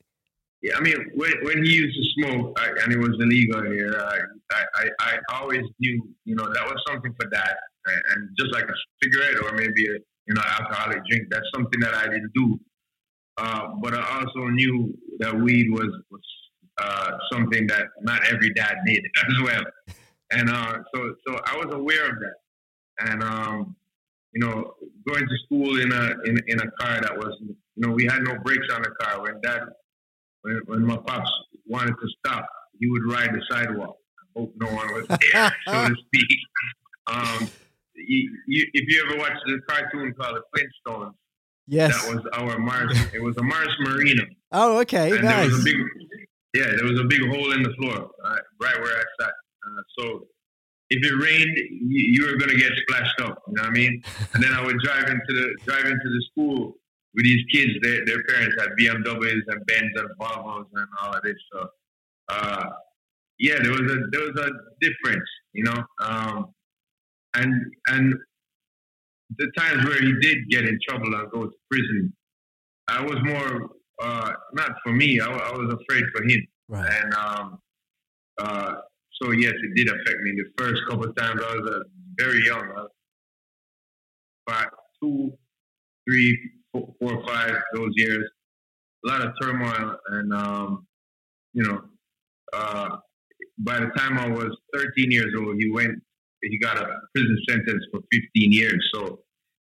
[0.61, 3.93] Yeah, I mean, when, when he used to smoke I, and it was illegal here,
[3.99, 4.19] I,
[4.75, 7.55] I, I always knew, you know, that was something for dad.
[7.85, 11.93] And just like a cigarette or maybe a, you know, alcoholic drink, that's something that
[11.93, 12.59] I didn't do.
[13.37, 16.21] Uh, but I also knew that weed was, was
[16.81, 19.63] uh, something that not every dad did as well.
[20.31, 23.09] And uh, so, so I was aware of that.
[23.11, 23.75] And um,
[24.33, 24.73] you know,
[25.07, 28.21] going to school in a in, in a car that was, you know, we had
[28.21, 29.21] no brakes on the car.
[29.21, 29.61] When dad,
[30.41, 31.31] when, when my pops
[31.65, 32.45] wanted to stop,
[32.79, 33.97] he would ride the sidewalk.
[34.19, 36.39] I hope no one was there, so to speak.
[37.07, 37.49] Um,
[37.95, 40.61] you, you, if you ever watched the cartoon called The
[40.91, 41.13] Flintstones,
[41.67, 42.99] yes, that was our Morris.
[43.13, 44.23] it was a Morris Marina.
[44.51, 45.47] Oh, okay, and nice.
[45.47, 45.77] There was a big,
[46.55, 49.31] yeah, there was a big hole in the floor, right, right where I sat.
[49.65, 50.27] Uh, so
[50.89, 53.41] if it rained, you, you were gonna get splashed up.
[53.47, 54.01] You know what I mean?
[54.33, 56.75] And then I would drive into the drive into the school
[57.13, 57.71] with these kids.
[57.81, 61.35] Their their parents had BMWs and Benz and Volvos and all of this.
[61.51, 61.67] So,
[62.29, 62.69] uh,
[63.39, 64.49] yeah, there was a there was a
[64.81, 65.83] difference, you know.
[66.01, 66.53] Um,
[67.33, 67.53] and
[67.87, 68.13] and
[69.37, 72.13] the times where he did get in trouble and go to prison,
[72.87, 73.69] I was more
[74.01, 75.19] uh, not for me.
[75.19, 76.45] I, I was afraid for him.
[76.67, 76.91] Right.
[76.91, 77.59] And um,
[78.39, 78.75] uh,
[79.21, 80.31] so yes, it did affect me.
[80.31, 81.79] The first couple of times I was uh,
[82.17, 82.89] very young, I was
[84.47, 84.67] five,
[85.01, 85.33] two,
[86.07, 86.37] three,
[86.71, 88.23] four, four, five those years.
[89.05, 90.87] A lot of turmoil, and um,
[91.53, 91.81] you know,
[92.53, 92.97] uh,
[93.59, 96.01] by the time I was 13 years old, he went.
[96.41, 98.89] He got a prison sentence for 15 years.
[98.93, 99.21] So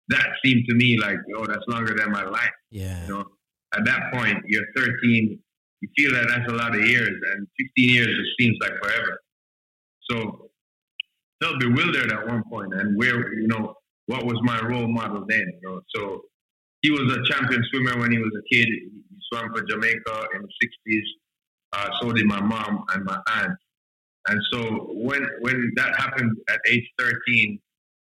[0.09, 2.51] that seemed to me like, oh, that's longer than my life.
[2.71, 3.01] Yeah.
[3.07, 3.25] You know,
[3.75, 5.39] at that point, you're 13.
[5.81, 9.19] You feel that that's a lot of years, and 15 years just seems like forever.
[10.13, 10.51] So
[11.43, 13.75] felt bewildered at one point, and where you know
[14.07, 15.47] what was my role model then.
[15.63, 16.23] You know, so
[16.83, 18.67] he was a champion swimmer when he was a kid.
[18.67, 18.91] He
[19.33, 21.03] swam for Jamaica in the '60s.
[21.73, 23.57] Uh, so did my mom and my aunt.
[24.29, 27.59] And so when when that happened at age 13,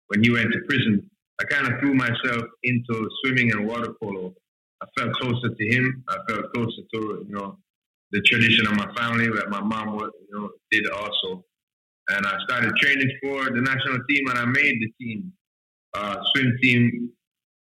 [0.08, 4.34] when he went to prison, I kind of threw myself into swimming and water polo.
[4.82, 6.04] I felt closer to him.
[6.08, 7.58] I felt closer to you know
[8.12, 11.44] the tradition of my family that my mom was, you know did also.
[12.08, 15.32] And I started training for the national team, and I made the team,
[15.94, 17.10] uh, swim team,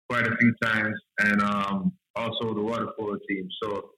[0.08, 3.48] quite a few times, and um, also the water polo team.
[3.62, 3.90] So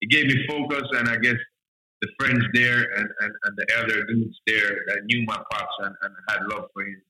[0.00, 1.36] it gave me focus, and I guess
[2.02, 5.94] the friends there and, and, and the elder dudes there that knew my pops and,
[6.02, 7.02] and had love for him,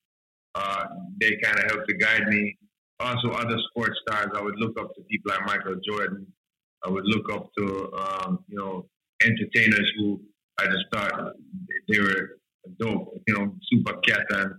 [0.55, 0.85] uh,
[1.20, 2.57] they kind of helped to guide me.
[3.01, 6.27] Also, other sports stars, I would look up to people like Michael Jordan.
[6.87, 8.87] I would look up to, um, you know,
[9.22, 10.20] entertainers who
[10.59, 11.33] I just thought
[11.88, 12.38] they were
[12.79, 13.20] dope.
[13.26, 14.55] You know, Super Cat and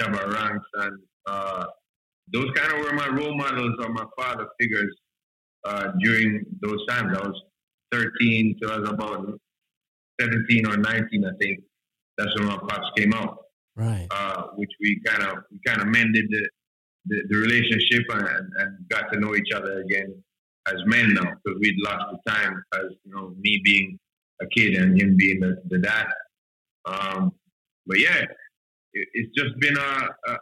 [0.00, 1.64] Shabba Ranks and uh,
[2.32, 4.94] those kind of were my role models or my father figures
[5.64, 7.16] uh, during those times.
[7.16, 7.42] I was
[7.92, 9.38] 13 till I was about
[10.20, 11.60] 17 or 19, I think.
[12.16, 13.38] That's when my pops came out.
[13.76, 14.06] Right.
[14.10, 16.48] Uh, which we kind of we kind of mended the,
[17.06, 20.14] the, the relationship and, and, got to know each other again
[20.68, 23.98] as men now because we'd lost the time as you know me being
[24.42, 26.06] a kid and him being the, the dad.
[26.84, 27.32] Um,
[27.86, 28.24] but yeah,
[28.94, 30.32] it, it's just been a, a,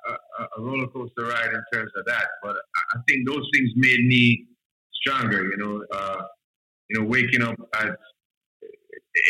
[0.59, 2.27] a, roller coaster ride in terms of that.
[2.43, 2.57] But
[2.95, 4.47] I think those things made me
[4.95, 5.45] stronger.
[5.45, 6.23] You know, uh,
[6.89, 7.97] you know, waking up at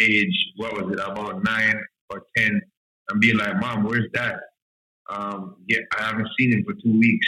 [0.01, 2.61] age what was it about nine or ten
[3.09, 4.39] and being like, "Mom, where's Dad?"
[5.11, 7.27] Um, yeah, I haven't seen him for two weeks.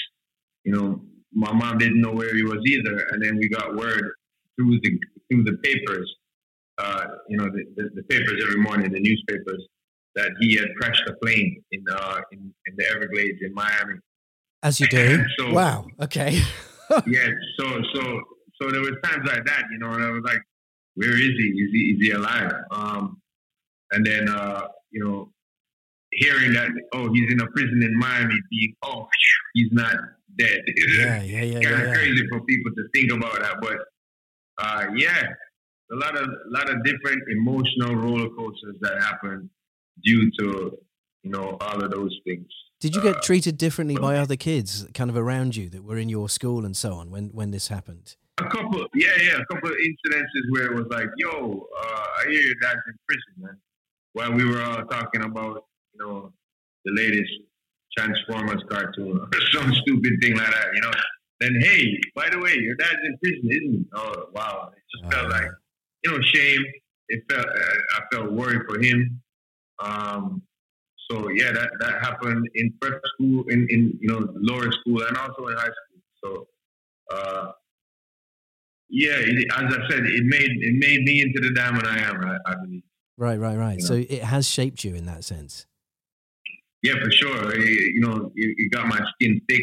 [0.65, 4.13] You know, my mom didn't know where he was either, and then we got word
[4.57, 4.99] through the
[5.31, 6.15] through the papers.
[6.79, 9.63] Uh, you know, the, the, the papers every morning, the newspapers
[10.15, 13.95] that he had crashed a plane in uh, in, in the Everglades in Miami.
[14.63, 15.25] As you do.
[15.39, 15.87] so, wow.
[16.01, 16.41] Okay.
[17.07, 17.29] yeah.
[17.59, 18.21] So so
[18.61, 20.41] so there was times like that, you know, and I was like,
[20.95, 21.47] where is he?
[21.47, 22.53] Is he is he alive?
[22.71, 23.21] Um,
[23.93, 25.33] and then uh, you know,
[26.13, 29.07] hearing that oh he's in a prison in Miami, being oh
[29.55, 29.95] he's not
[30.39, 30.61] dead.
[30.99, 31.61] Yeah, yeah, yeah.
[31.61, 33.79] kind of yeah, crazy for people to think about that, but
[34.59, 35.23] uh, yeah,
[35.93, 39.51] a lot of a lot of different emotional roller coasters that happen
[40.05, 40.79] due to
[41.23, 42.47] you know all of those things.
[42.81, 45.99] Did you get uh, treated differently by other kids, kind of around you, that were
[45.99, 48.17] in your school and so on when when this happened?
[48.39, 52.31] A couple, yeah, yeah, a couple of incidences where it was like, "Yo, uh, I
[52.31, 53.57] hear your dad's in prison, man."
[54.15, 56.33] While we were all talking about, you know,
[56.85, 57.31] the latest
[57.97, 60.91] Transformers cartoon or some stupid thing like that, you know.
[61.41, 63.87] Then, hey, by the way, your dad's in prison, isn't he?
[63.95, 64.71] Oh, wow!
[64.77, 65.51] It just felt like,
[66.05, 66.63] you know, shame.
[67.09, 69.21] It felt I felt worried for him.
[69.83, 70.43] Um,
[71.11, 75.17] so yeah, that, that happened in prep school, in, in you know lower school, and
[75.17, 76.03] also in high school.
[76.25, 76.47] So
[77.15, 77.53] uh,
[78.89, 82.25] yeah, it, as I said, it made it made me into the diamond I am.
[82.25, 82.83] I, I believe.
[83.17, 83.79] Right, right, right.
[83.79, 84.05] You so know?
[84.09, 85.67] it has shaped you in that sense.
[86.83, 87.55] Yeah, for sure.
[87.55, 89.63] It, you know, it, it, got my skin thick,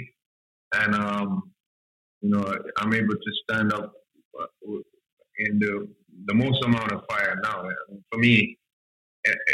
[0.74, 1.52] and um,
[2.22, 3.94] you know, I'm able to stand up
[4.40, 4.46] uh,
[5.38, 5.88] in the
[6.26, 7.64] the most amount of fire now.
[8.12, 8.59] For me,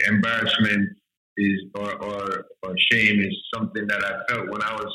[0.08, 0.90] embarrassment
[1.38, 4.92] is or, or, or shame is something that I felt when I was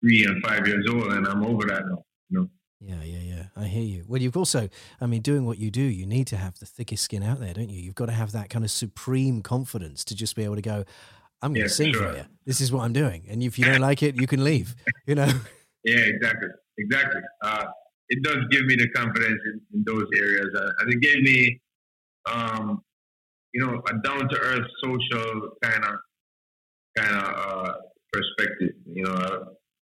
[0.00, 2.04] three and five years old, and I'm over that now.
[2.30, 2.48] You know.
[2.80, 3.44] Yeah, yeah, yeah.
[3.56, 4.04] I hear you.
[4.06, 4.68] Well, you've also,
[5.00, 7.52] I mean, doing what you do, you need to have the thickest skin out there,
[7.52, 7.80] don't you?
[7.80, 10.84] You've got to have that kind of supreme confidence to just be able to go,
[11.42, 12.12] I'm going to yeah, sing sure.
[12.12, 12.24] for you.
[12.46, 13.24] This is what I'm doing.
[13.28, 15.30] And if you don't like it, you can leave, you know?
[15.84, 16.48] Yeah, exactly.
[16.78, 17.20] Exactly.
[17.42, 17.64] Uh,
[18.08, 20.48] it does give me the confidence in, in those areas.
[20.56, 21.60] Uh, and it gave me
[22.26, 22.82] um,
[23.52, 25.94] you know, a down to earth social kind of
[26.96, 27.72] kind of uh,
[28.12, 28.74] perspective.
[28.86, 29.44] You know,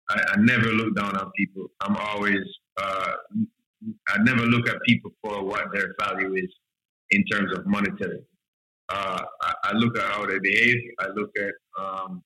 [0.09, 1.67] I, I, never look down on people.
[1.81, 2.43] I'm always
[2.81, 3.11] uh,
[4.07, 6.49] I never look at people for what their value is
[7.11, 8.21] in terms of monetary.
[8.89, 10.77] Uh, I, I, look at how they behave.
[10.99, 12.23] I look at um,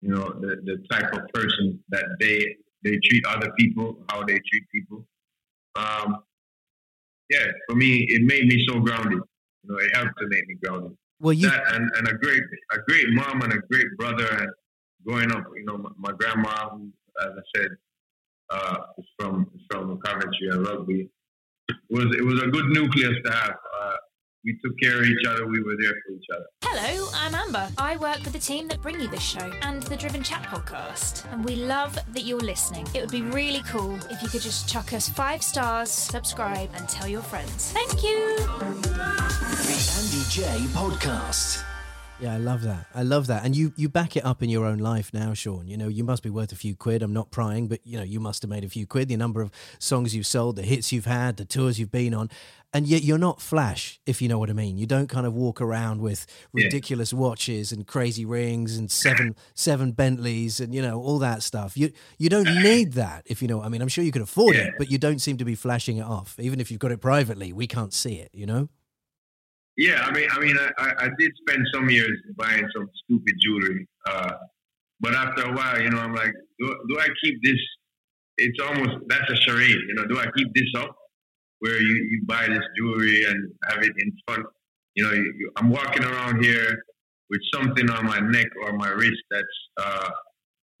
[0.00, 4.34] you know the, the type of person that they they treat other people, how they
[4.34, 5.06] treat people.
[5.76, 6.22] Um,
[7.30, 9.20] yeah, for me, it made me so grounded.
[9.62, 10.96] You know, it helped to make me grounded.
[11.20, 14.48] Well, you that, and, and a great a great mom and a great brother, and
[15.06, 16.90] growing up, you know, my, my grandma, who,
[17.22, 17.70] as I said,
[18.50, 21.08] uh, is from from Coventry and Rugby,
[21.68, 23.54] it was it was a good nucleus to have.
[23.80, 23.96] Uh,
[24.44, 25.46] we took care of each other.
[25.46, 26.46] We were there for each other.
[26.74, 27.68] Hello, I'm Amber.
[27.76, 31.30] I work with the team that bring you this show and the Driven Chat podcast.
[31.30, 32.86] And we love that you're listening.
[32.94, 36.88] It would be really cool if you could just chuck us five stars, subscribe, and
[36.88, 37.72] tell your friends.
[37.72, 38.36] Thank you.
[38.38, 41.62] The Andy Jaye podcast.
[42.22, 42.86] Yeah, I love that.
[42.94, 43.44] I love that.
[43.44, 45.66] And you you back it up in your own life now, Sean.
[45.66, 47.02] You know, you must be worth a few quid.
[47.02, 49.08] I'm not prying, but you know, you must have made a few quid.
[49.08, 52.30] The number of songs you've sold, the hits you've had, the tours you've been on.
[52.72, 54.78] And yet you're not flash, if you know what I mean.
[54.78, 57.18] You don't kind of walk around with ridiculous yeah.
[57.18, 61.76] watches and crazy rings and seven seven Bentleys and you know, all that stuff.
[61.76, 63.82] You you don't need that, if you know I mean.
[63.82, 64.66] I'm sure you can afford yeah.
[64.68, 66.36] it, but you don't seem to be flashing it off.
[66.38, 68.68] Even if you've got it privately, we can't see it, you know?
[69.76, 73.88] Yeah, I mean, I mean, I, I did spend some years buying some stupid jewelry,
[74.06, 74.32] uh,
[75.00, 77.58] but after a while, you know, I'm like, do, do I keep this?
[78.36, 80.06] It's almost that's a charade, you know.
[80.06, 80.94] Do I keep this up,
[81.60, 84.44] where you, you buy this jewelry and have it in front?
[84.94, 86.82] You know, you, I'm walking around here
[87.30, 90.10] with something on my neck or my wrist that's uh,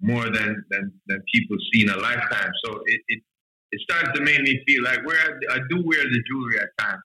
[0.00, 2.50] more than, than than people see in a lifetime.
[2.64, 3.22] So it, it
[3.70, 6.68] it starts to make me feel like where I, I do wear the jewelry at
[6.78, 7.02] times,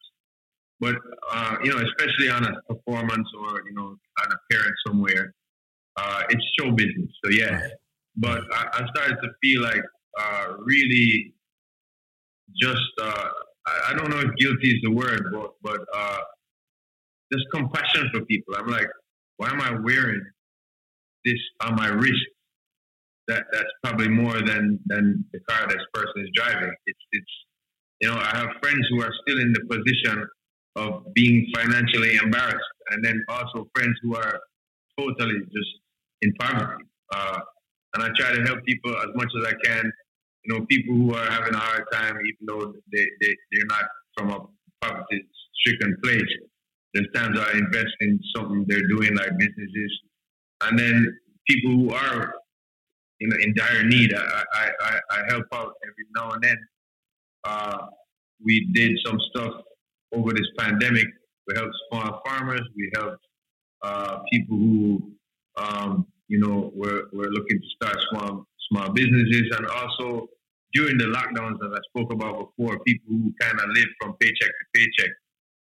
[0.80, 0.96] but
[1.32, 5.34] uh, you know, especially on a performance or you know, an appearance somewhere,
[5.96, 7.10] uh, it's show business.
[7.24, 7.68] So yeah,
[8.16, 9.82] but I, I started to feel like
[10.20, 11.34] uh, really
[12.60, 13.30] just uh,
[13.68, 16.20] I, I, don't know if guilty is the word, but but uh,
[17.32, 18.56] just compassion for people.
[18.58, 18.88] I'm like,
[19.38, 20.22] why am I wearing
[21.26, 22.22] this on my wrist?
[23.28, 26.72] That that's probably more than than the car this person is driving.
[26.86, 27.32] It's it's
[28.02, 30.26] you know I have friends who are still in the position
[30.78, 34.40] of being financially embarrassed, and then also friends who are
[34.98, 35.72] totally just
[36.22, 36.84] in poverty.
[37.14, 37.40] Uh,
[37.96, 39.92] and I try to help people as much as I can.
[40.44, 43.86] You know, people who are having a hard time, even though they, they, they're not
[44.16, 44.40] from a
[44.82, 45.26] poverty
[45.60, 46.22] stricken place.
[46.94, 50.00] There's times I invest in something they're doing, like businesses.
[50.62, 51.18] And then
[51.50, 52.34] people who are
[53.20, 56.58] you know, in dire need, I, I, I, I help out every now and then.
[57.44, 57.88] Uh,
[58.44, 59.54] we did some stuff
[60.14, 61.06] over this pandemic.
[61.48, 62.62] We helped small farmers.
[62.76, 63.26] We helped
[63.82, 65.12] uh, people who,
[65.58, 70.28] um, you know, were, were looking to start small small businesses, and also
[70.74, 74.50] during the lockdowns, as I spoke about before, people who kind of live from paycheck
[74.50, 75.12] to paycheck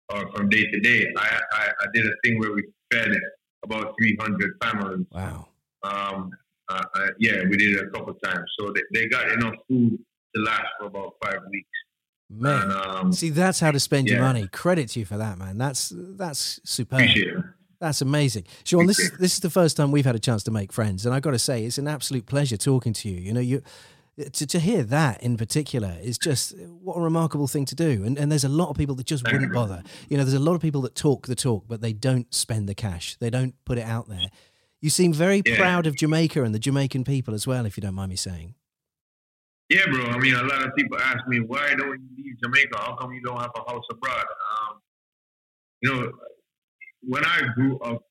[0.09, 1.05] or from day to day.
[1.17, 3.15] I, I, I did a thing where we fed
[3.63, 5.05] about 300 families.
[5.11, 5.47] Wow.
[5.83, 6.31] Um,
[6.69, 8.49] uh, uh, yeah, we did it a couple times.
[8.59, 9.97] So they, they got enough food
[10.35, 11.69] to last for about five weeks.
[12.29, 14.47] Man, And, um, see, that's how to spend your money.
[14.47, 15.57] Credit to you for that, man.
[15.57, 17.09] That's that's superb.
[17.79, 18.85] That's amazing, Sean.
[18.87, 21.15] This is this is the first time we've had a chance to make friends, and
[21.15, 23.19] I got to say, it's an absolute pleasure talking to you.
[23.19, 23.63] You know, you
[24.33, 28.03] to, to hear that in particular is just what a remarkable thing to do.
[28.03, 29.81] And and there's a lot of people that just wouldn't bother.
[30.09, 32.67] You know, there's a lot of people that talk the talk, but they don't spend
[32.67, 33.15] the cash.
[33.19, 34.27] They don't put it out there.
[34.81, 35.57] You seem very Yeah.
[35.57, 38.55] proud of Jamaica and the Jamaican people as well, if you don't mind me saying.
[39.69, 40.03] Yeah, bro.
[40.05, 42.77] I mean, a lot of people ask me, why don't you leave Jamaica?
[42.77, 44.25] How come you don't have a house abroad?
[44.25, 44.81] Um,
[45.81, 46.11] you know,
[47.03, 48.01] when I grew up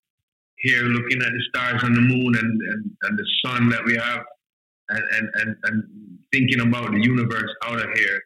[0.59, 3.97] here looking at the stars and the moon and, and, and the sun that we
[3.97, 4.23] have
[4.89, 5.85] and, and, and, and
[6.33, 8.21] thinking about the universe out of here,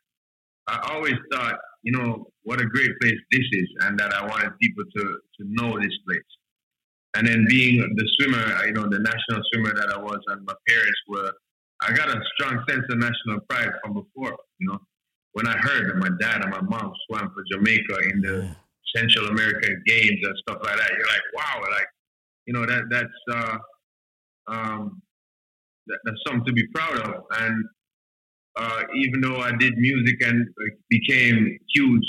[0.68, 4.52] I always thought, you know, what a great place this is and that I wanted
[4.60, 6.20] people to, to know this place.
[7.16, 10.54] And then being the swimmer, you know, the national swimmer that I was and my
[10.68, 11.32] parents were,
[11.86, 14.78] I got a strong sense of national pride from before, you know.
[15.32, 18.54] When I heard that my dad and my mom swam for Jamaica in the
[18.94, 21.86] Central American Games and stuff like that, you're like, wow, like,
[22.46, 23.58] you know, that that's uh,
[24.48, 25.02] um,
[25.86, 27.24] that, that's something to be proud of.
[27.40, 27.64] And
[28.56, 30.46] uh, even though I did music and
[30.90, 32.06] became huge,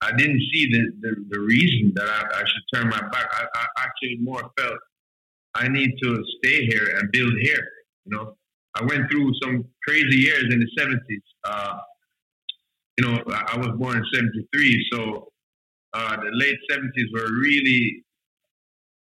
[0.00, 3.26] I didn't see the, the, the reason that I, I should turn my back.
[3.32, 4.78] I, I actually more felt
[5.54, 7.62] I need to stay here and build here.
[8.06, 8.36] You know,
[8.74, 11.22] I went through some crazy years in the seventies.
[11.44, 11.78] Uh,
[12.98, 15.28] you know, I I was born in '73, so
[15.92, 18.04] uh, the late '70s were really,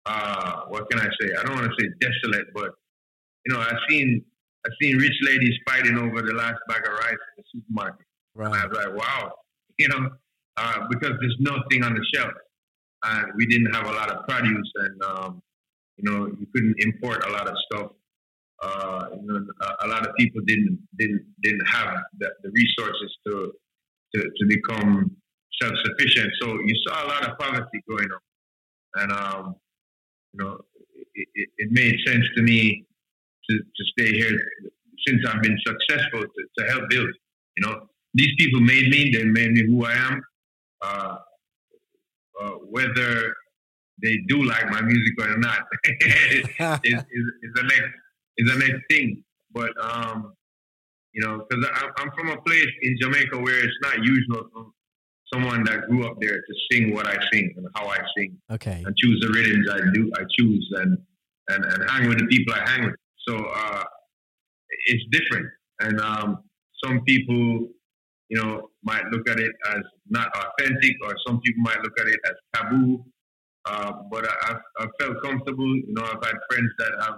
[0.04, 1.34] uh, what can I say?
[1.38, 2.72] I don't want to say desolate, but
[3.46, 4.22] you know, I've seen
[4.66, 8.06] I've seen rich ladies fighting over the last bag of rice in the supermarket.
[8.52, 9.32] And I was like, wow,
[9.78, 10.10] you know,
[10.56, 12.32] uh, because there's nothing on the shelf,
[13.04, 15.42] and we didn't have a lot of produce, and um,
[15.96, 17.92] you know, you couldn't import a lot of stuff.
[18.62, 23.16] Uh, you know, a, a lot of people didn't didn't didn't have the, the resources
[23.26, 23.52] to,
[24.14, 25.10] to to become
[25.60, 26.32] self sufficient.
[26.40, 29.56] So you saw a lot of poverty going on, and um,
[30.32, 30.58] you know,
[31.14, 32.84] it, it, made sense to me
[33.48, 34.38] to, to stay here
[35.06, 37.10] since I've been successful to, to help build.
[37.56, 39.10] You know, these people made me.
[39.12, 40.22] They made me who I am.
[40.82, 41.16] Uh,
[42.40, 43.34] uh, whether
[44.02, 46.44] they do like my music or not is,
[46.84, 47.02] is,
[47.42, 47.88] is the next
[48.38, 49.22] is the next thing.
[49.52, 50.34] But um,
[51.12, 51.66] you know, because
[51.98, 54.66] I'm from a place in Jamaica where it's not usual for
[55.32, 58.82] someone that grew up there to sing what I sing and how I sing Okay.
[58.84, 60.98] and choose the rhythms I do I choose and
[61.48, 62.94] and, and hang with the people I hang with.
[63.26, 63.84] So uh,
[64.86, 65.46] it's different,
[65.80, 66.38] and um,
[66.84, 67.68] some people,
[68.28, 72.06] you know, might look at it as not authentic, or some people might look at
[72.06, 73.04] it as taboo.
[73.64, 75.66] Uh, but I, I've, I've felt comfortable.
[75.76, 77.14] You know, I've had friends that have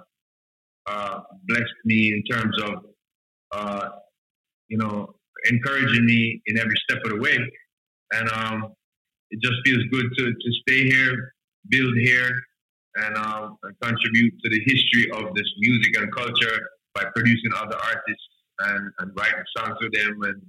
[0.89, 2.74] uh, blessed me in terms of,
[3.53, 3.89] uh,
[4.68, 5.14] you know,
[5.51, 7.39] encouraging me in every step of the way.
[8.12, 8.72] And um,
[9.30, 11.34] it just feels good to, to stay here,
[11.68, 12.30] build here,
[12.97, 16.59] and, um, and contribute to the history of this music and culture
[16.95, 18.28] by producing other artists
[18.61, 20.18] and, and writing songs with them.
[20.22, 20.43] And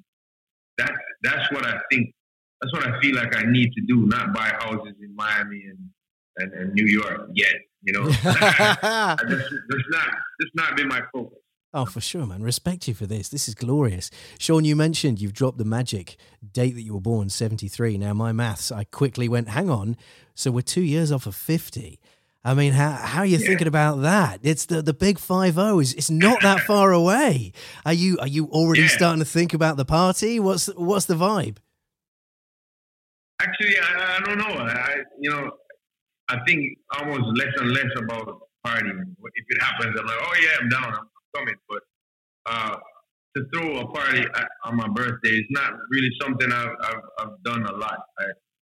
[0.77, 2.13] that, that's what I think,
[2.61, 5.79] that's what I feel like I need to do, not buy houses in Miami and,
[6.37, 7.55] and, and New York yet.
[7.81, 10.07] You know, I just, that's not,
[10.39, 11.37] that's not been my focus.
[11.73, 12.41] Oh, for sure, man.
[12.41, 13.29] Respect you for this.
[13.29, 14.09] This is glorious.
[14.39, 16.17] Sean, you mentioned you've dropped the magic
[16.51, 17.97] date that you were born, 73.
[17.99, 19.95] Now, my maths, I quickly went, hang on.
[20.33, 21.99] So we're two years off of 50.
[22.43, 23.47] I mean, how, how are you Yeah.
[23.47, 24.39] thinking about that?
[24.43, 25.93] It's the, the big five oh O's.
[25.93, 27.51] It's not that far away.
[27.85, 28.87] Are you are you already Yeah.
[28.87, 30.39] starting to think about the party?
[30.39, 31.57] What's what's the vibe?
[33.41, 34.45] Actually, I, I don't know.
[34.45, 35.51] I, you know,
[36.29, 39.01] I think almost less and less about partying.
[39.35, 41.55] If it happens, I'm like, oh yeah, I'm down, I'm coming.
[41.67, 41.81] But
[42.45, 42.75] uh,
[43.35, 47.43] to throw a party at, on my birthday is not really something I've, I've, I've
[47.43, 47.99] done a lot.
[48.19, 48.23] I,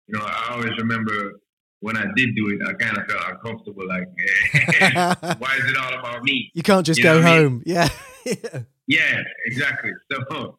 [0.08, 1.34] you know, I always remember
[1.82, 3.88] when I did do it, I kind of felt uncomfortable.
[3.88, 4.08] Like,
[5.40, 6.52] why is it all about me?
[6.54, 7.26] You can't just You go I mean?
[7.26, 7.64] home.
[7.66, 7.90] Yeah.
[8.88, 9.90] Yeah, exactly.
[10.12, 10.58] So,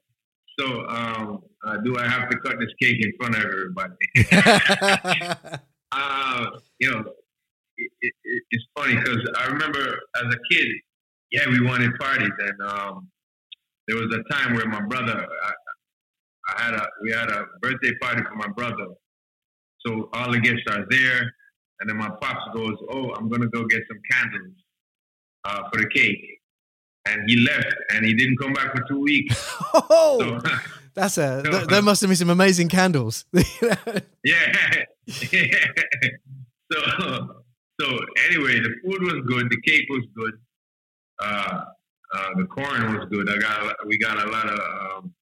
[0.58, 3.94] so um, uh, do I have to cut this cake in front of everybody?
[5.92, 6.46] uh,
[6.78, 7.00] you know,
[7.76, 9.80] it, it, it- it's funny because I remember
[10.16, 10.66] as a kid,
[11.30, 13.08] yeah, we wanted parties, and um,
[13.88, 15.52] there was a time where my brother, I,
[16.56, 18.86] I had a, we had a birthday party for my brother,
[19.84, 21.20] so all the guests are there,
[21.80, 24.54] and then my pops goes, "Oh, I'm gonna go get some candles
[25.44, 26.24] uh, for the cake,"
[27.06, 29.34] and he left, and he didn't come back for two weeks.
[29.74, 30.48] oh, So,
[30.96, 31.42] that's a.
[31.48, 33.24] Th- there must have been some amazing candles.
[34.24, 34.52] Yeah.
[35.04, 35.06] yeah.
[36.72, 36.80] so
[37.80, 37.86] so
[38.28, 40.32] anyway, the food was good, the cake was good,
[41.22, 41.60] uh,
[42.12, 43.30] uh, the corn was good.
[43.30, 45.14] I got we got a lot of um,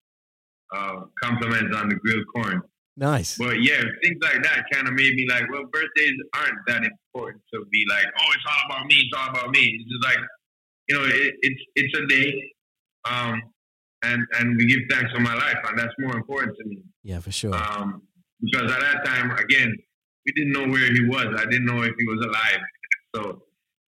[0.74, 2.62] uh, compliments on the grilled corn.
[2.96, 3.36] nice.
[3.36, 7.42] But yeah, things like that kind of made me like, well, birthdays aren't that important
[7.52, 9.60] to be like, oh, it's all about me, it's all about me.
[9.80, 10.24] It's just like,
[10.88, 12.52] you know, it, it's it's a day,
[13.04, 13.42] um,
[14.04, 16.78] and and we give thanks for my life, and that's more important to me.
[17.02, 17.54] Yeah, for sure.
[17.54, 18.02] Um,
[18.40, 19.70] because at that time, again,
[20.26, 21.26] we didn't know where he was.
[21.38, 22.60] I didn't know if he was alive.
[23.14, 23.42] So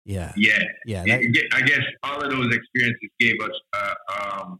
[0.05, 0.33] Yeah.
[0.35, 1.01] yeah, Yeah.
[1.03, 4.59] I that- I guess all of those experiences gave us, uh, um,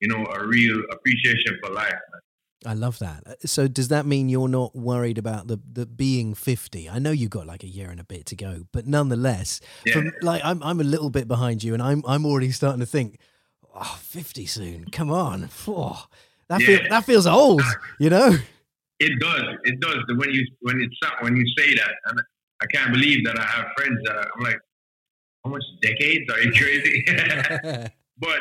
[0.00, 1.94] you know, a real appreciation for life.
[2.64, 3.24] I love that.
[3.26, 6.88] Uh, So does that mean you're not worried about the, the being 50?
[6.88, 9.94] I know you've got like a year and a bit to go, but nonetheless, Yeah.
[9.94, 12.86] from like I'm I'm a little bit behind you and I'm I'm already starting to
[12.86, 13.18] think,
[13.74, 14.84] oh, 50 soon.
[14.90, 15.48] Come on.
[15.66, 16.06] Oh,
[16.48, 16.66] that Yeah.
[16.66, 17.62] feel, that feels old,
[17.98, 18.36] you know?
[19.00, 19.44] It does.
[19.64, 19.98] It does.
[20.14, 22.20] When you when it's when you say that, and
[22.62, 24.58] I can't believe that I have friends that are, I'm like,
[25.44, 26.30] how much decades?
[26.32, 27.04] Are you crazy?
[28.18, 28.40] but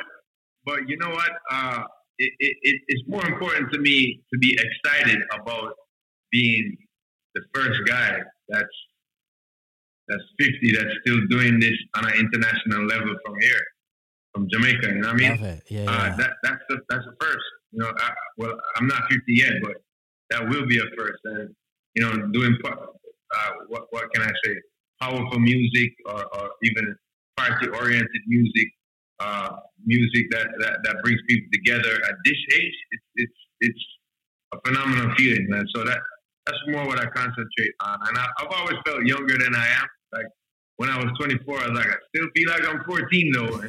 [0.66, 1.32] but you know what?
[1.50, 1.82] Uh,
[2.20, 5.74] it, it, it, it's more important to me to be excited about
[6.32, 6.78] being
[7.34, 8.20] the first guy
[8.50, 8.78] that's
[10.08, 13.62] that's 50 that's still doing this on an international level from here,
[14.34, 14.88] from Jamaica.
[14.88, 15.32] You know what I mean?
[15.32, 15.64] Love it.
[15.70, 16.16] Yeah, Uh, yeah.
[16.18, 17.46] that, that's the that's the first.
[17.72, 19.74] You know, I, well, I'm not 50 yet, but
[20.32, 21.20] that will be a first.
[21.26, 21.56] And
[21.96, 24.56] you know, doing uh, what what can I say?
[25.02, 26.96] Powerful music, or, or even
[27.38, 28.68] party-oriented music,
[29.20, 29.50] uh,
[29.86, 32.76] music that, that that brings people together at this age.
[32.92, 33.84] It's it's it's
[34.54, 35.66] a phenomenal feeling, man.
[35.76, 36.00] So that
[36.46, 37.98] that's more what I concentrate on.
[38.08, 39.88] And I, I've always felt younger than I am.
[40.14, 40.26] Like
[40.82, 43.62] when I was 24, I was like, I still feel like I'm 14 though.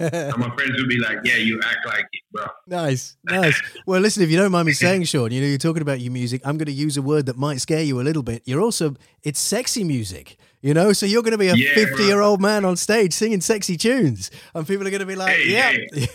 [0.30, 2.44] and my friends would be like, Yeah, you act like it, bro.
[2.66, 3.60] Nice, nice.
[3.86, 6.12] Well, listen, if you don't mind me saying, Sean, you know, you're talking about your
[6.12, 6.42] music.
[6.44, 8.42] I'm going to use a word that might scare you a little bit.
[8.44, 10.92] You're also, it's sexy music, you know?
[10.92, 12.04] So you're going to be a Yeah, 50 bro.
[12.06, 14.30] year old man on stage singing sexy tunes.
[14.54, 15.72] And people are going to be like, Hey, yeah.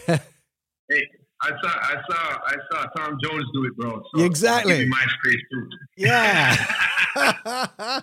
[0.07, 0.19] hey.
[1.43, 1.43] yeah.
[1.43, 4.01] I saw I saw I saw Tom Jones do it, bro.
[4.15, 4.73] Yeah, exactly.
[4.77, 5.63] Give me my space too.
[5.97, 6.55] Yeah.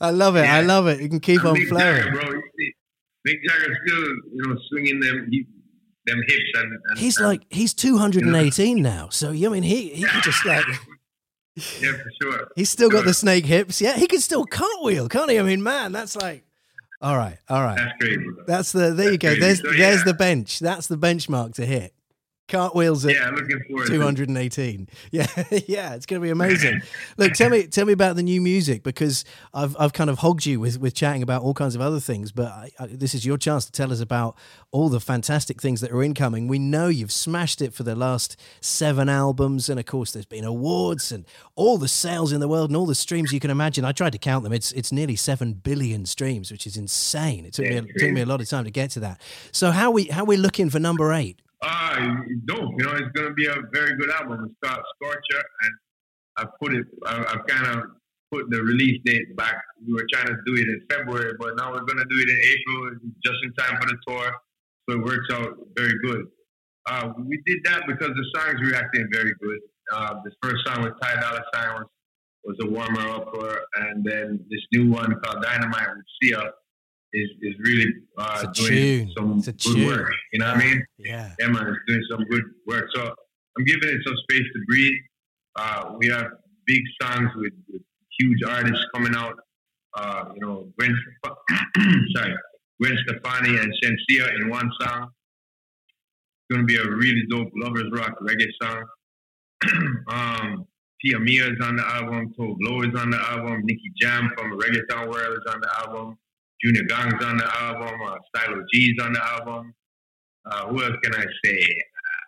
[0.00, 0.42] I love it.
[0.44, 1.00] I love it.
[1.00, 1.84] You can keep And on Mick flowing.
[1.96, 2.30] Jagger, bro.
[2.30, 2.72] You
[3.26, 5.46] Mick Jagger still, you know, swinging them he,
[6.06, 9.08] them hips and, and He's and- like, he's 218 now.
[9.10, 10.64] So, I mean, he, he can just like,
[11.80, 12.48] yeah, for sure.
[12.56, 13.80] he's still got the snake hips.
[13.80, 13.96] Yeah.
[13.96, 15.38] He can still cartwheel, can't he?
[15.38, 16.44] I mean, man, that's like,
[17.02, 17.38] all right.
[17.48, 17.76] All right.
[17.76, 18.24] That's crazy.
[18.46, 19.28] That's the there you go.
[19.28, 19.40] crazy.
[19.40, 20.04] There's So, there's yeah.
[20.04, 20.58] the bench.
[20.60, 21.92] That's the benchmark to hit.
[22.48, 23.86] Cartwheels at yeah, looking forward.
[23.88, 24.88] 218.
[25.10, 25.26] Yeah,
[25.66, 26.80] yeah, it's going to be amazing.
[27.16, 29.24] Look, tell me tell me about the new music because
[29.54, 32.32] I've I've kind of hogged you with with chatting about all kinds of other things,
[32.32, 34.36] but I, I, this is your chance to tell us about
[34.70, 36.48] all the fantastic things that are incoming.
[36.48, 40.44] We know you've smashed it for the last seven albums, and of course, there's been
[40.44, 41.24] awards and
[41.54, 43.84] all the sales in the world and all the streams you can imagine.
[43.84, 44.52] I tried to count them.
[44.52, 47.44] It's it's nearly seven billion streams, which is insane.
[47.46, 49.20] It took me Yeah, it took me a lot of time to get to that.
[49.52, 51.40] So how we how we looking for number eight?
[51.62, 52.72] Ah, dope.
[52.78, 54.44] You know, it's gonna be a very good album.
[54.44, 55.72] It's called Scorcher, and
[56.36, 56.86] I put it.
[57.06, 57.90] I, I've kind of
[58.30, 59.56] put the release date back.
[59.86, 62.28] We were trying to do it in February, but now we're going to do it
[62.28, 62.90] in April,
[63.24, 64.32] just in time for the tour.
[64.88, 66.26] So it works out very good.
[66.86, 69.58] Uh, we did that because the songs reacting very good.
[69.92, 71.86] Uh, this first song with Ty Dolla Sign was,
[72.44, 76.52] was a warmer up, for, and then this new one called Dynamite with Sia
[77.12, 79.12] is, is really uh, doing tune.
[79.16, 79.86] some good tune.
[79.86, 80.12] work.
[80.32, 80.84] You know what I mean?
[80.98, 81.30] Yeah.
[81.38, 82.86] Yeah, man, it's doing some good work.
[82.94, 83.02] So
[83.56, 84.98] I'm giving it some space to breathe.
[85.56, 86.26] Uh, we have
[86.66, 87.82] big songs with, with
[88.18, 89.34] huge artists coming out.
[89.96, 90.96] Uh, you know, Gwen,
[92.14, 92.34] sorry,
[92.80, 95.08] Gwen Stefani and Shenseea in one song.
[95.08, 98.84] It's gonna be a really dope lovers rock reggae song.
[100.08, 100.66] um,
[101.02, 102.32] Tia Mia is on the album.
[102.38, 103.62] Tove Lo is on the album.
[103.64, 106.18] Nicky Jam from Reggaeton World is on the album.
[106.62, 108.00] Junior Gong's on the album.
[108.06, 109.74] Uh, Stylo G's on the album.
[110.44, 111.60] Uh, who else can I say?
[111.60, 112.24] Uh,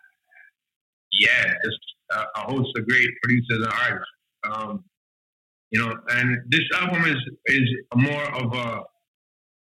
[1.19, 1.79] yeah, just
[2.11, 4.05] a, a host of great producers and artists.
[4.43, 4.83] Um,
[5.71, 7.17] you know, and this album is
[7.47, 8.81] is more of a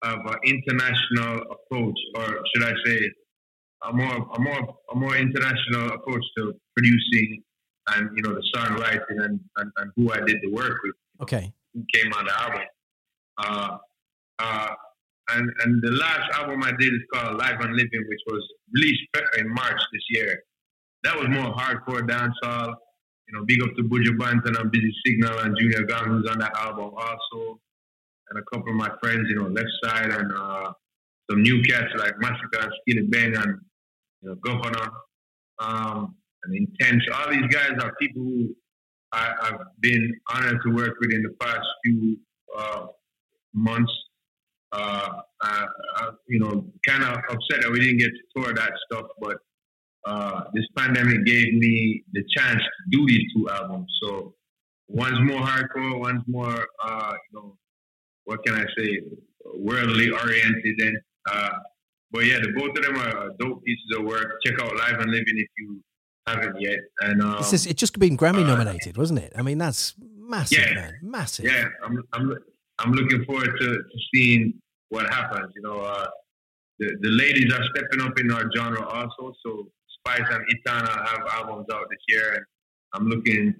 [0.02, 3.10] of an international approach, or should I say,
[3.88, 7.42] a more a more a more international approach to producing
[7.94, 11.52] and you know the songwriting and, and, and who I did the work with Okay.
[11.74, 12.62] who came on the album.
[13.38, 13.78] Uh,
[14.38, 14.74] uh,
[15.30, 18.42] and and the last album I did is called Live and Living, which was
[18.74, 19.02] released
[19.38, 20.42] in March this year.
[21.04, 22.74] That was more hardcore dancehall.
[23.28, 26.38] You know, big up to Buju Banton and Busy Signal and Junior Gong who's on
[26.38, 27.60] that album also,
[28.30, 30.72] and a couple of my friends, you know, Left Side and uh,
[31.30, 33.60] some new cats like Masicka and Skillibeng and
[34.22, 34.88] you know Govana
[35.58, 36.14] um,
[36.44, 37.02] and Intence.
[37.14, 38.54] All these guys are people who
[39.12, 42.16] I, I've been honored to work with in the past few
[42.56, 42.86] uh,
[43.54, 43.92] months.
[44.78, 45.10] Uh,
[45.48, 45.66] uh,
[45.98, 46.54] uh, you know,
[46.86, 49.36] kind of upset that we didn't get to tour that stuff, but
[50.10, 53.88] uh, this pandemic gave me the chance to do these two albums.
[54.02, 54.34] So
[54.88, 57.56] one's more hardcore, one's more, uh, you know,
[58.24, 58.90] what can I say,
[59.54, 60.76] worldly oriented.
[60.80, 60.96] And
[61.32, 61.50] uh,
[62.12, 64.28] but yeah, the both of them are dope pieces of work.
[64.44, 65.82] Check out Live and Living if you
[66.26, 66.78] haven't yet.
[67.00, 69.32] And um, This is, it just been Grammy nominated, wasn't it?
[69.36, 69.94] I mean, that's
[70.34, 70.74] massive, Yeah.
[70.74, 70.92] man.
[71.02, 71.44] Massive.
[71.46, 72.26] yeah, I'm I'm
[72.78, 74.54] I'm looking forward to, to seeing
[74.90, 75.52] what happens.
[75.56, 76.06] You know, uh,
[76.78, 79.32] the the ladies are stepping up in our genre also.
[79.44, 79.68] So
[79.98, 82.44] Spice and Etana have albums out this year, and
[82.94, 83.54] I'm looking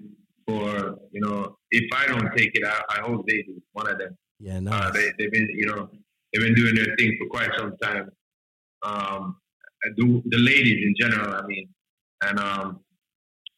[0.47, 3.61] for you know if I don't take it, I, I hope they do.
[3.73, 4.17] One of them.
[4.39, 5.89] Yeah, Uh, they they've been you know
[6.31, 8.09] they've been doing their thing for quite some time.
[8.83, 9.37] Um,
[9.95, 11.67] the the ladies in general, I mean,
[12.23, 12.79] and um,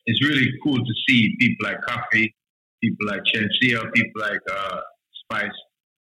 [0.06, 2.34] it's really cool to see people like Koffee,
[2.82, 4.80] people like Shenseea, people like uh,
[5.24, 5.52] Spice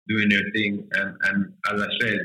[0.07, 0.87] doing their thing.
[0.93, 2.19] And, and as I said,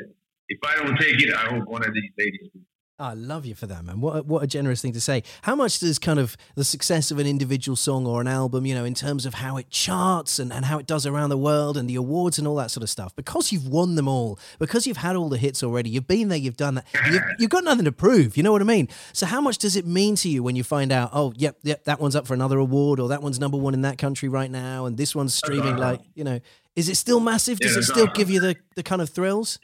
[0.49, 2.61] if I don't take it, I hope one of these ladies do.
[3.01, 4.01] I love you for that, man.
[4.01, 5.23] What a, what a generous thing to say.
[5.43, 8.75] How much does kind of the success of an individual song or an album, you
[8.75, 11.77] know, in terms of how it charts and, and how it does around the world
[11.77, 14.85] and the awards and all that sort of stuff, because you've won them all, because
[14.85, 17.63] you've had all the hits already, you've been there, you've done that, you've, you've got
[17.63, 18.37] nothing to prove.
[18.37, 18.89] You know what I mean?
[19.13, 21.85] So, how much does it mean to you when you find out, oh, yep, yep,
[21.85, 24.51] that one's up for another award or that one's number one in that country right
[24.51, 26.41] now and this one's streaming like, you know,
[26.79, 27.59] is it still massive?
[27.61, 29.59] Yeah, Does it still give you the, the kind of thrills?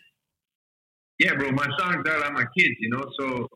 [1.21, 3.05] Yeah, bro, my songs are like my kids, you know.
[3.21, 3.47] So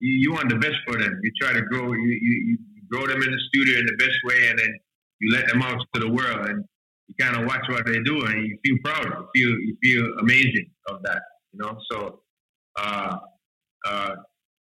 [0.00, 1.20] you, you want the best for them.
[1.22, 2.58] You try to grow, you, you, you
[2.90, 4.74] grow them in the studio in the best way, and then
[5.20, 6.64] you let them out to the world, and
[7.08, 9.04] you kind of watch what they do, and you feel proud.
[9.04, 11.20] You feel you feel amazing of that,
[11.52, 11.78] you know.
[11.90, 12.20] So
[12.78, 13.16] uh,
[13.84, 14.14] uh,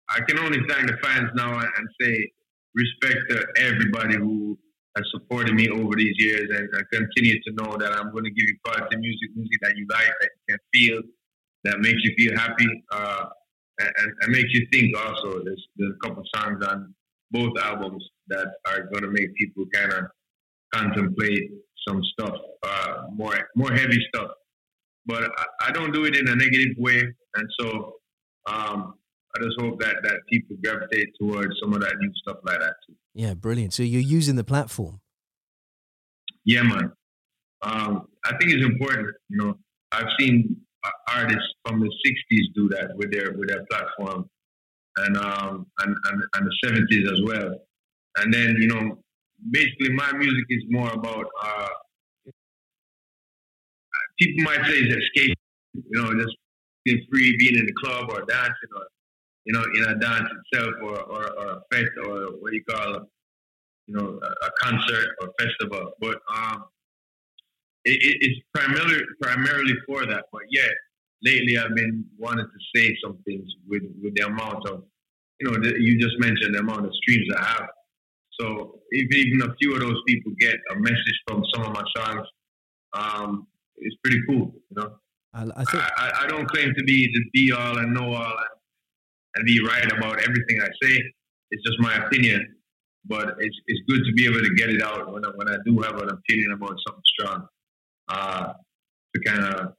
[0.09, 2.31] I can only thank the fans now and say
[2.75, 4.59] respect to everybody who
[4.95, 8.29] has supported me over these years, and, I continue to know that I'm going to
[8.29, 11.01] give you quality music, music that you like, that you can feel
[11.65, 13.25] that makes you feel happy uh,
[13.79, 15.43] and, and, and makes you think also.
[15.43, 16.93] There's, there's a couple of songs on
[17.31, 20.05] both albums that are going to make people kind of
[20.73, 21.51] contemplate
[21.87, 24.31] some stuff, uh, more more heavy stuff.
[25.05, 27.01] But I, I don't do it in a negative way,
[27.35, 27.93] and so
[28.47, 28.95] um,
[29.35, 32.75] I just hope that, that people gravitate towards some of that new stuff like that
[32.87, 32.95] too.
[33.15, 33.73] Yeah, brilliant.
[33.73, 34.99] So, you're using the platform.
[36.43, 36.91] Yeah, man.
[37.63, 39.15] Um, I think it's important.
[39.29, 39.53] You know,
[39.91, 40.57] I've seen
[41.09, 44.29] artists from the '60s do that with their with their platform,
[44.97, 47.55] and um, and, and and the '70s as well.
[48.17, 48.99] And then you know,
[49.51, 51.25] basically, my music is more about.
[51.41, 51.67] Uh,
[54.19, 55.37] people might say it's escape.
[55.73, 56.35] You know, just
[56.83, 58.85] being free, being in the club or dancing, or
[59.45, 62.63] you know, in a dance itself, or or, or a fest, or what do you
[62.63, 63.03] call it?
[63.87, 65.91] you know, a, a concert or festival.
[65.99, 66.65] But um,
[67.83, 70.25] it, it, it's primarily primarily for that.
[70.31, 70.67] But yeah,
[71.23, 74.83] lately I've been wanting to say some things with with the amount of,
[75.39, 77.67] you know, the, you just mentioned the amount of streams I have.
[78.39, 81.83] So if even a few of those people get a message from some of my
[81.95, 82.27] songs,
[82.93, 84.95] um, it's pretty cool, you know.
[85.33, 88.23] I, I think I, I don't claim to be the be all and know all
[88.23, 88.54] and,
[89.35, 91.03] and be right about everything I say.
[91.51, 92.55] It's just my opinion,
[93.05, 95.57] but it's it's good to be able to get it out when I, when I
[95.65, 97.47] do have an opinion about something strong.
[98.07, 98.53] Uh,
[99.15, 99.73] to kind of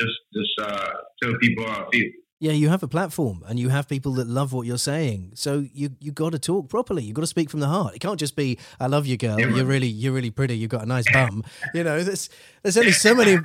[0.00, 0.90] just just uh,
[1.22, 2.10] tell people how I feel.
[2.40, 5.32] Yeah, you have a platform and you have people that love what you're saying.
[5.34, 7.02] So you you got to talk properly.
[7.04, 7.94] You got to speak from the heart.
[7.94, 9.38] It can't just be "I love you, girl.
[9.40, 10.56] You're really you're really pretty.
[10.58, 12.28] You've got a nice bum." you know, there's
[12.62, 13.38] there's only so many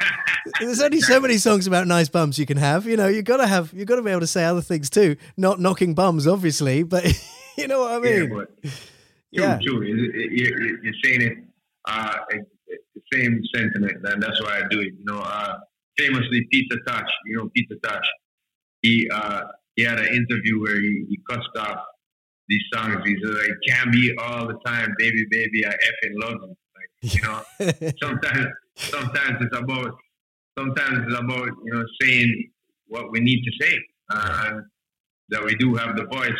[0.59, 2.87] there's only so many songs about nice bums you can have.
[2.87, 4.89] You know, you got to have you got to be able to say other things
[4.89, 5.15] too.
[5.37, 7.05] Not knocking bums, obviously, but
[7.57, 8.27] you know what I mean.
[8.29, 8.47] true,
[9.31, 9.59] Yeah.
[9.61, 9.83] true.
[9.83, 11.37] You're, saying it,
[11.87, 14.93] uh, it, it- the same sentiment, and that's why I do it.
[14.97, 15.57] You know, uh,
[15.97, 17.07] famously Peter Tosh.
[17.27, 18.03] You know, Peter Tosh.
[18.81, 19.43] He uh,
[19.75, 21.79] he had an interview where he, he cussed off
[22.47, 22.97] these songs.
[23.05, 25.65] He said, "It can't be all the time, baby, baby.
[25.65, 29.91] I effing love you." Like, you know, sometimes sometimes it's about
[30.57, 32.51] sometimes it's about you know saying
[32.87, 33.77] what we need to say,
[34.11, 34.63] uh, and
[35.29, 36.39] that we do have the voice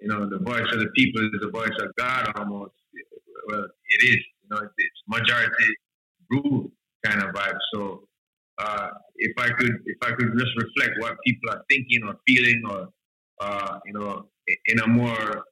[0.00, 2.72] you know, the voice of the people is the voice of God almost.
[3.48, 5.74] Well, it is, you know, it's majority
[6.30, 6.70] rule
[7.04, 7.56] kind of vibe.
[7.72, 8.08] So,
[8.58, 12.62] uh, if I could, if I could just reflect what people are thinking or feeling,
[12.70, 12.88] or
[13.40, 14.28] uh, you know,
[14.66, 15.44] in a more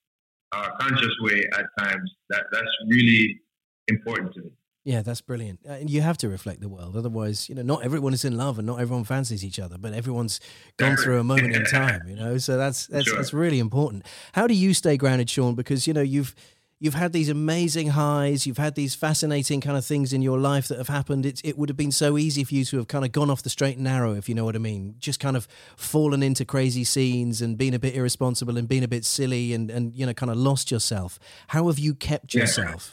[0.52, 3.40] uh, conscious way at times, that that's really
[3.88, 4.50] important to me.
[4.84, 5.60] Yeah, that's brilliant.
[5.66, 6.94] Uh, And you have to reflect the world.
[6.94, 9.94] Otherwise, you know, not everyone is in love and not everyone fancies each other, but
[9.94, 10.40] everyone's
[10.76, 12.36] gone through a moment in time, you know.
[12.36, 13.16] So that's that's Sure.
[13.16, 14.04] that's really important.
[14.34, 15.54] How do you stay grounded, Sean?
[15.54, 16.34] Because, you know, you've
[16.84, 20.68] you've had these amazing highs, you've had these fascinating kind of things in your life
[20.68, 21.24] that have happened.
[21.24, 23.42] It's it would have been so easy for you to have kind of gone off
[23.42, 24.96] the straight and narrow, if you know what I mean.
[24.98, 28.88] Just kind of fallen into crazy scenes and been a bit irresponsible and been a
[28.88, 31.18] bit silly and, and you know, kind of lost yourself.
[31.48, 32.42] How have you kept Yeah.
[32.42, 32.92] yourself?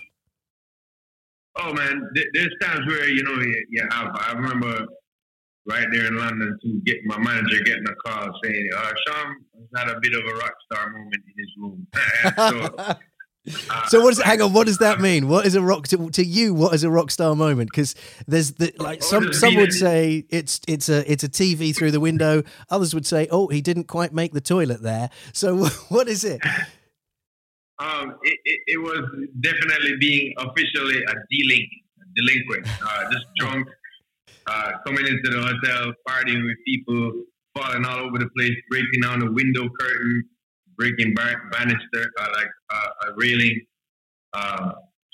[1.59, 2.01] Oh man,
[2.33, 4.07] there's times where you know you, you have.
[4.15, 4.85] I remember
[5.67, 9.35] right there in London to get my manager getting a call saying, uh, "Sean
[9.75, 11.87] has had a bit of a rock star moment in his room."
[12.37, 12.95] so,
[13.87, 14.21] So what is?
[14.21, 14.53] Hang on.
[14.53, 15.27] What does that mean?
[15.27, 16.53] What is a rock to, to you?
[16.53, 17.71] What is a rock star moment?
[17.71, 17.95] Because
[18.27, 21.99] there's the like some some would say it's it's a it's a TV through the
[21.99, 22.43] window.
[22.69, 25.09] Others would say, oh, he didn't quite make the toilet there.
[25.33, 26.39] So what is it?
[27.79, 31.13] um, it, it, it was definitely being officially a
[32.15, 33.67] delinquent, uh, just drunk,
[34.45, 37.23] uh, coming into the hotel, partying with people,
[37.57, 40.23] falling all over the place, breaking down the window curtain,
[40.77, 43.59] breaking bar- banister, uh, like uh, a railing.
[44.33, 44.71] Uh,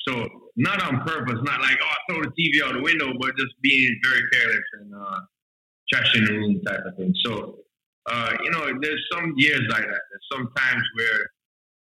[0.07, 3.35] so not on purpose, not like oh I throw the TV out the window, but
[3.37, 5.19] just being very careless and uh,
[5.93, 7.13] trashing the room type of thing.
[7.25, 7.59] So
[8.07, 10.01] uh, you know, there's some years like that.
[10.09, 11.19] There's some times where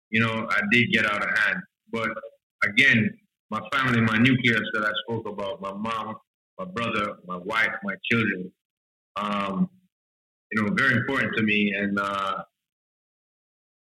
[0.09, 1.59] you know I did get out of hand,
[1.91, 2.09] but
[2.63, 3.09] again,
[3.49, 6.15] my family, my nucleus that I spoke about, my mom,
[6.57, 8.51] my brother, my wife, my children,
[9.15, 9.69] um,
[10.51, 12.43] you know, very important to me, and uh,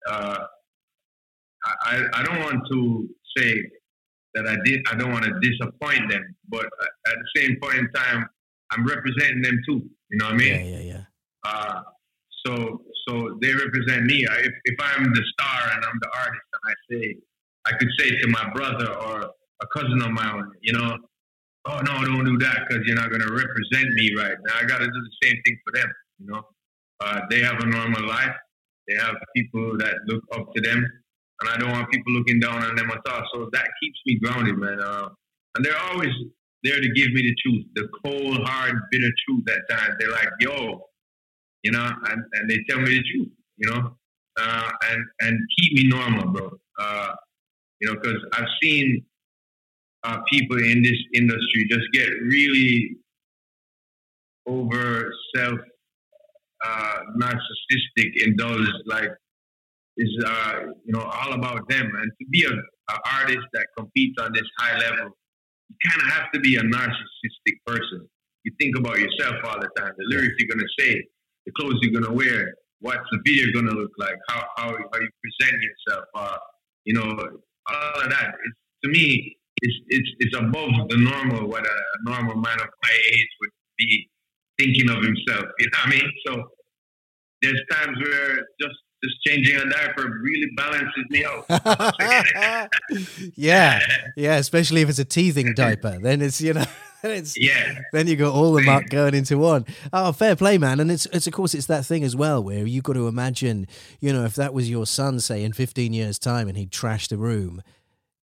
[0.09, 0.39] uh,
[1.85, 3.63] I, I don't want to say
[4.35, 4.81] that I did.
[4.91, 8.27] I don't want to disappoint them, but at the same point in time,
[8.71, 9.83] I'm representing them too.
[10.11, 10.67] You know what I mean?
[10.67, 11.05] Yeah, yeah, yeah.
[11.45, 11.83] Uh,
[12.47, 14.27] so so they represent me.
[14.29, 17.17] I- If, if I'm the star and I'm the artist, and I say,
[17.67, 19.31] I could say to my brother or
[19.61, 20.97] a cousin of mine, you know,
[21.67, 24.35] oh no, don't do that because you're not going to represent me right.
[24.47, 25.89] Now I got to do the same thing for them.
[26.19, 26.43] You know,
[27.01, 28.35] uh, they have a normal life.
[28.89, 30.85] They have people that look up to them,
[31.41, 33.23] and I don't want people looking down on them at all.
[33.35, 34.81] So that keeps me grounded, man.
[34.81, 35.09] Uh,
[35.57, 36.11] and they're always
[36.65, 39.45] there to give me the truth, the cold, hard, bitter truth.
[39.49, 40.89] At times, they're like, "Yo,
[41.63, 43.29] you know," and, and they tell me the truth,
[43.59, 43.97] you know,
[44.39, 46.51] uh, and and keep me normal, bro.
[46.79, 47.13] Uh,
[47.81, 49.05] you know, because I've seen
[50.05, 52.97] uh, people in this industry just get really
[54.47, 55.59] over self
[56.65, 59.11] uh, narcissistic, those like
[59.97, 61.87] is uh, you know all about them.
[61.87, 65.11] And to be a, a artist that competes on this high level,
[65.69, 68.09] you kind of have to be a narcissistic person.
[68.45, 69.93] You think about yourself all the time.
[69.97, 71.03] The lyrics you're gonna say,
[71.47, 75.09] the clothes you're gonna wear, what's the video gonna look like, how how, how you
[75.23, 76.39] present yourself, uh,
[76.85, 78.35] you know, all of that.
[78.45, 82.95] It's, to me, it's, it's it's above the normal what a normal man of my
[83.13, 84.09] age would be
[84.59, 85.45] thinking of himself.
[85.59, 86.13] You know what I mean?
[86.27, 86.43] So
[87.43, 91.45] there's times where just just changing a diaper really balances me out.
[93.35, 93.81] yeah,
[94.17, 94.37] yeah.
[94.37, 96.65] Especially if it's a teething diaper, then it's you know
[97.03, 97.81] it's, Yeah.
[97.93, 99.67] Then you got all the muck going into one.
[99.93, 100.79] Oh, fair play, man.
[100.79, 103.67] And it's it's of course it's that thing as well where you've got to imagine,
[104.01, 107.09] you know, if that was your son, say in fifteen years' time, and he'd trashed
[107.09, 107.63] the room,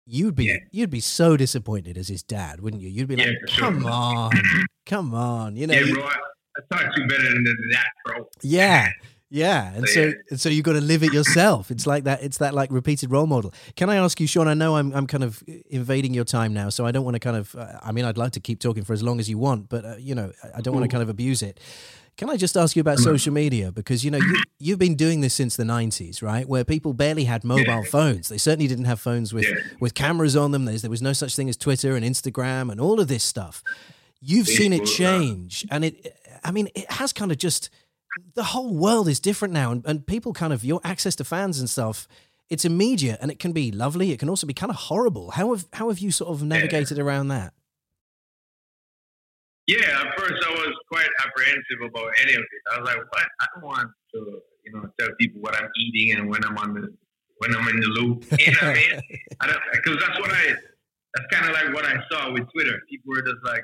[0.10, 0.58] you'd be Yeah.
[0.72, 2.90] you'd be so disappointed as his dad, wouldn't you?
[2.90, 3.66] You'd be like, Yeah, sure.
[3.72, 4.32] come on,
[4.86, 6.04] come on, you know, Yeah, bro.
[6.04, 6.14] I,
[6.76, 8.28] taught you better than that, bro.
[8.42, 8.90] yeah.
[9.32, 10.12] Yeah, and so Yeah.
[10.32, 11.70] and so you've got to live it yourself.
[11.70, 12.24] It's like that.
[12.24, 13.54] It's that like repeated role model.
[13.76, 14.48] Can I ask you, Sean?
[14.48, 17.20] I know I'm I'm kind of invading your time now, so I don't want to
[17.20, 17.54] kind of.
[17.56, 19.86] Uh, I mean, I'd like to keep talking for as long as you want, but
[19.86, 21.60] uh, you know, I don't want to kind of abuse it.
[22.20, 25.22] Can I just ask you about social media because you know you you've been doing
[25.22, 26.46] this since the '90s, right?
[26.46, 28.28] Where people barely had mobile phones.
[28.28, 29.56] They certainly didn't have phones with Yeah.
[29.80, 30.66] with cameras on them.
[30.66, 33.64] There's, there was no such thing as Twitter and Instagram and all of this stuff.
[34.20, 35.08] You've seen it yeah.
[35.16, 36.14] Uh, change, and it.
[36.44, 37.70] I mean, it has kind of just
[38.36, 41.60] the whole world is different now and, and people kind of your access to fans
[41.60, 42.08] and stuff
[42.50, 45.52] it's immediate and it can be lovely it can also be kind of horrible how
[45.54, 47.54] have how have you sort of navigated around that
[49.70, 52.62] Yeah, at first I was quite apprehensive about any of it.
[52.74, 53.28] I was like, what?
[53.40, 56.74] I don't want to, you know, tell people what I'm eating and when I'm on
[56.74, 56.90] the
[57.38, 58.26] when I'm in the loop.
[58.40, 59.02] You know what I mean?
[59.74, 60.56] Because that's what I
[61.14, 62.82] that's kind of like what I saw with Twitter.
[62.90, 63.64] People were just like,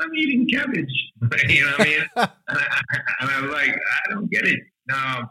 [0.00, 0.90] I'm eating cabbage.
[1.48, 2.00] you know what I mean?
[2.16, 2.80] and, I,
[3.20, 4.58] and I was like, I don't get it.
[4.88, 5.30] Now,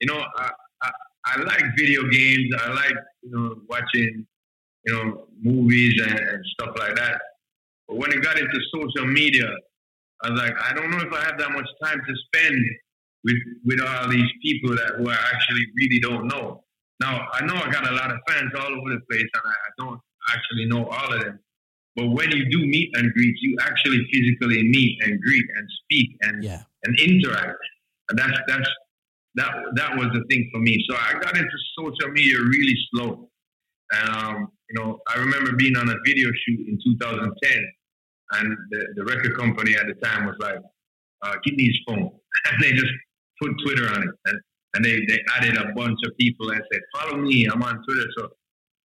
[0.00, 0.50] you know, I,
[0.82, 0.90] I,
[1.26, 2.54] I like video games.
[2.58, 4.26] I like, you know, watching,
[4.86, 7.20] you know, movies and, and stuff like that.
[7.88, 9.48] But when it got into social media,
[10.22, 12.64] I was like, I don't know if I have that much time to spend
[13.24, 16.64] with with all these people that who I actually really don't know.
[17.00, 19.50] Now I know I got a lot of fans all over the place, and I,
[19.50, 21.38] I don't actually know all of them.
[21.96, 26.10] But when you do meet and greet, you actually physically meet and greet and speak
[26.22, 27.58] and yeah and interact.
[28.10, 28.68] And that's that's
[29.36, 30.84] that that was the thing for me.
[30.88, 33.30] So I got into social media really slow.
[33.92, 37.72] And um, you know, I remember being on a video shoot in 2010,
[38.32, 40.58] and the, the record company at the time was like,
[41.22, 42.10] uh, "Give me his phone,"
[42.52, 42.92] and they just
[43.40, 44.40] put Twitter on it, and,
[44.74, 48.06] and they they added a bunch of people and said, "Follow me, I'm on Twitter."
[48.18, 48.28] So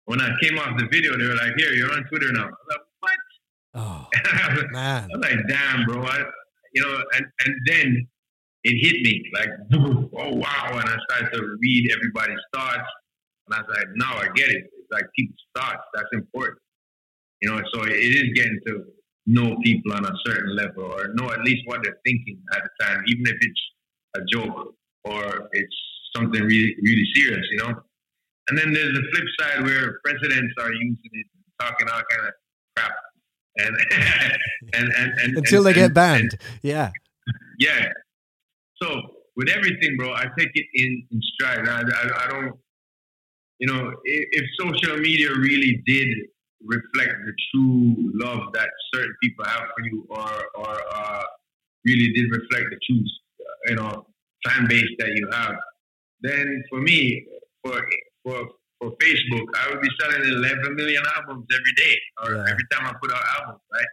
[0.06, 2.46] when I came off the video, they were like, "Here, you're on Twitter now." I
[2.48, 3.12] was like, "What?"
[3.76, 6.04] oh I was man I'm like, damn, bro.
[6.04, 6.24] I,
[6.74, 8.08] you know, and, and then
[8.64, 10.68] it hit me like, oh, wow.
[10.72, 12.90] And I started to read everybody's thoughts.
[13.48, 14.64] And I was like, no, I get it.
[14.78, 15.84] It's like people's thoughts.
[15.94, 16.60] That's important.
[17.42, 18.84] You know, so it is getting to
[19.28, 22.86] know people on a certain level or know at least what they're thinking at the
[22.86, 23.62] time, even if it's
[24.18, 25.76] a joke or it's
[26.16, 27.74] something really, really serious, you know?
[28.50, 31.28] And then there's the flip side where presidents are using it,
[31.60, 32.34] talking all kind of
[32.76, 32.92] crap.
[33.58, 33.78] And,
[34.74, 36.92] and, and, and until and- they get banned yeah
[37.60, 37.92] yeah.
[38.82, 38.88] So
[39.36, 41.68] with everything, bro, I take it in, in stride.
[41.68, 42.54] I, I, I don't,
[43.60, 46.08] you know, if, if social media really did
[46.66, 51.24] reflect the true love that certain people have for you, or or uh,
[51.86, 53.04] really did reflect the true,
[53.68, 54.06] you know,
[54.46, 55.56] fan base that you have,
[56.22, 57.26] then for me,
[57.64, 57.82] for
[58.24, 58.48] for
[58.80, 62.94] for Facebook, I would be selling 11 million albums every day, or every time I
[63.02, 63.86] put out albums, right?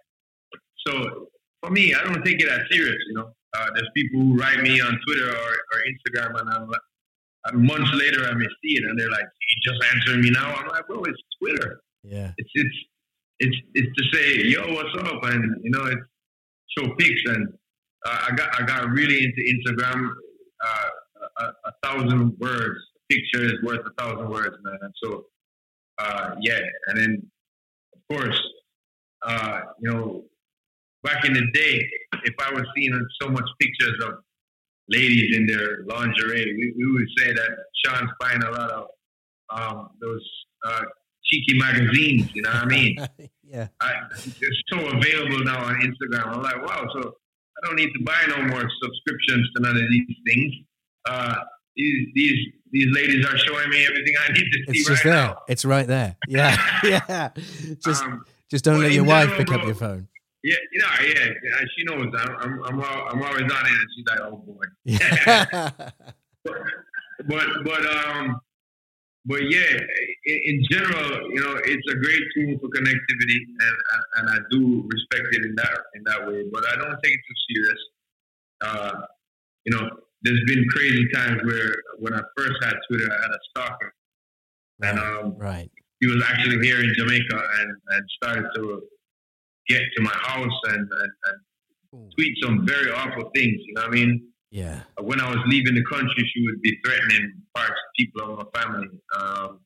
[0.87, 1.29] So
[1.61, 3.31] for me, I don't take it as serious, you know.
[3.55, 6.81] Uh, there's people who write me on Twitter or, or Instagram, and I'm like,
[7.55, 10.69] months later I may see it, and they're like, "You just answering me now?" I'm
[10.69, 11.81] like, "Bro, it's Twitter.
[12.03, 12.77] Yeah It's it's
[13.41, 16.03] it's it's to say, yo, what's up?" And you know, it's
[16.77, 17.49] show pics, and
[18.07, 20.11] uh, I got I got really into Instagram.
[20.65, 20.89] Uh,
[21.39, 24.79] a, a thousand words, a picture is worth a thousand words, man.
[24.83, 25.27] And so,
[25.99, 27.31] uh, yeah, and then
[27.95, 28.41] of course,
[29.27, 30.25] uh, you know,
[31.03, 31.89] back in the day,
[32.25, 34.15] if I was seeing so much pictures of
[34.89, 37.51] ladies in their lingerie, we, we would say that
[37.85, 38.87] Sean's buying a lot of
[39.51, 40.29] um, those
[40.67, 40.83] uh,
[41.31, 42.29] cheeky magazines.
[42.35, 42.97] You know what I mean?
[43.45, 46.27] yeah I, it's so available now on Instagram.
[46.27, 49.83] I'm like, wow, so I don't need to buy no more subscriptions to none of
[49.91, 50.53] these things.
[51.09, 51.35] Uh,
[51.77, 52.39] these these
[52.73, 55.37] these ladies are showing me everything I need to see it's right just there now.
[55.49, 57.31] it's right there yeah yeah
[57.83, 60.09] just Um, just don't well, let your wife pick up your phone
[60.45, 62.15] yeah, you know, yeah, she knows.
[62.17, 65.71] I'm, I'm, I'm, I'm always on it, and she's like, "Oh boy." yeah
[66.45, 68.41] but but um
[69.25, 69.79] but yeah
[70.25, 73.77] in, in general you know it's a great tool for connectivity and
[74.17, 77.21] and I do respect it in that in that way but I don't take it
[77.29, 77.81] too serious.
[78.61, 78.93] Uh
[79.65, 79.89] you know
[80.23, 83.95] there's been crazy times where when I first had Twitter I had a stalker.
[84.83, 85.71] And um right.
[86.01, 88.83] he was actually here in Jamaica and and started to
[89.69, 93.91] get to my house and and, and tweet some very awful things you know what
[93.91, 98.23] I mean yeah when I was leaving the country, she would be threatening parts, people
[98.23, 98.89] of my family.
[99.19, 99.61] Um,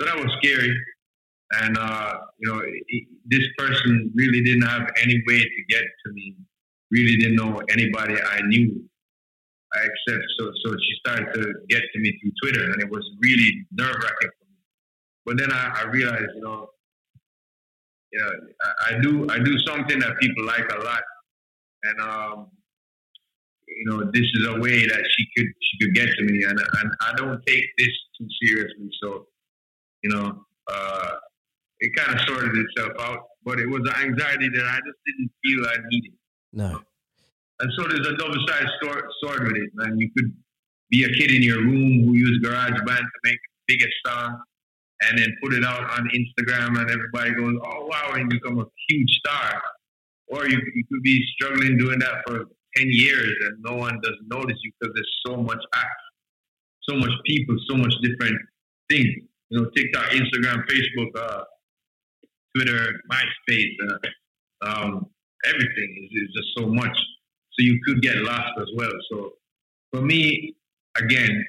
[0.00, 0.74] so that was scary.
[1.62, 6.12] and uh, you know, it, this person really didn't have any way to get to
[6.12, 6.36] me.
[6.90, 8.82] Really didn't know anybody I knew.
[9.74, 13.04] I except so, so she started to get to me through Twitter, and it was
[13.20, 14.58] really nerve wracking for me.
[15.26, 16.68] But then I, I realized, you know,
[18.12, 18.30] know,
[18.62, 21.02] I, I do I do something that people like a lot,
[21.84, 22.46] and um,
[23.66, 26.58] you know, this is a way that she could she could get to me, and
[26.58, 27.88] and I don't take this
[28.18, 28.90] too seriously.
[29.02, 29.26] So,
[30.02, 31.10] you know, uh,
[31.80, 35.30] it kind of sorted itself out, but it was an anxiety that I just didn't
[35.42, 36.12] feel I needed.
[36.52, 36.80] No.
[37.60, 39.96] And so there's a double-sided sword, sword with it, man.
[39.98, 40.32] You could
[40.90, 44.40] be a kid in your room who used GarageBand to make the biggest song,
[45.02, 48.58] and then put it out on Instagram, and everybody goes, "Oh wow!" and you become
[48.58, 49.62] a huge star.
[50.28, 52.46] Or you, you could be struggling doing that for
[52.76, 56.00] ten years, and no one doesn't notice you because there's so much act,
[56.88, 58.36] so much people, so much different
[58.90, 59.08] things.
[59.50, 61.44] You know, TikTok, Instagram, Facebook, uh,
[62.56, 65.06] Twitter, MySpace, uh, um,
[65.44, 66.96] everything is, is just so much.
[67.52, 68.90] So you could get lost as well.
[69.10, 69.32] So
[69.92, 70.54] for me,
[70.96, 71.44] again,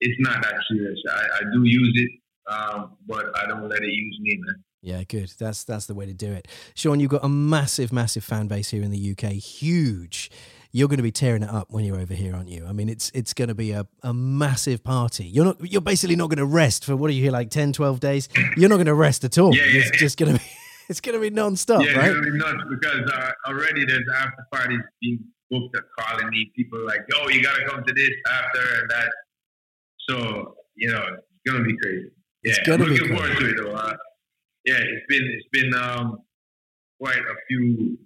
[0.00, 0.98] it's not that serious.
[1.10, 4.64] I, I do use it, um, but I don't let it use me, man.
[4.80, 5.32] Yeah, good.
[5.38, 6.46] That's that's the way to do it.
[6.74, 9.32] Sean, you've got a massive, massive fan base here in the UK.
[9.32, 10.30] Huge.
[10.70, 12.66] You're going to be tearing it up when you're over here, aren't you?
[12.66, 15.24] I mean, it's it's going to be a, a massive party.
[15.24, 17.72] You're not you're basically not going to rest for what are you here like 10,
[17.72, 18.28] 12 days?
[18.56, 19.54] You're not going to rest at all.
[19.54, 20.44] Yeah, yeah, it's just going to be
[20.90, 22.22] it's going to be non-stop, yeah, right?
[22.22, 26.52] be nuts because uh, already there's after parties being booked at calling me.
[26.54, 29.08] People are like, "Yo, you gotta come to this after and that."
[30.08, 32.10] So you know, it's gonna be crazy.
[32.44, 33.34] Yeah, It's gonna I'm be looking crazy.
[33.34, 33.72] forward to it though.
[33.74, 33.96] Uh,
[34.66, 36.18] yeah, it's been it's been um,
[37.00, 37.98] quite a few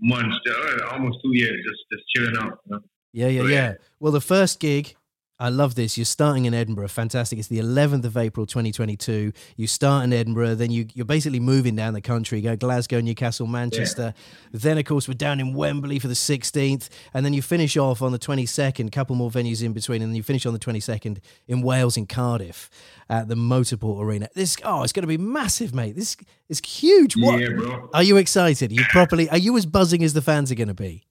[0.00, 2.58] months, uh, almost two years, just just chilling out.
[2.66, 2.80] You know?
[3.12, 3.54] Yeah, yeah, So, yeah.
[3.54, 3.74] yeah.
[4.00, 4.94] Well, the first gig,
[5.38, 5.98] I love this.
[5.98, 6.88] You're starting in Edinburgh.
[6.88, 7.38] Fantastic.
[7.38, 9.32] It's the 11th of April, 2022.
[9.56, 12.38] You start in Edinburgh, then you, you're basically moving down the country.
[12.38, 14.14] You go Glasgow, Newcastle, Manchester.
[14.52, 16.88] Then, of course, we're down in Wembley for the 16th.
[17.12, 20.00] And then you finish off on the 22nd, A couple more venues in between.
[20.00, 22.70] And then you finish on the 22nd in Wales, in Cardiff,
[23.10, 24.28] at the Motorpoint Arena.
[24.34, 25.96] This, oh, it's going to be massive, mate.
[25.96, 26.16] This
[26.48, 27.14] is huge.
[27.14, 27.40] What?
[27.40, 27.90] Yeah, bro.
[27.92, 28.70] Are you excited?
[28.70, 31.04] Are you properly, are you as buzzing as the fans are going to be?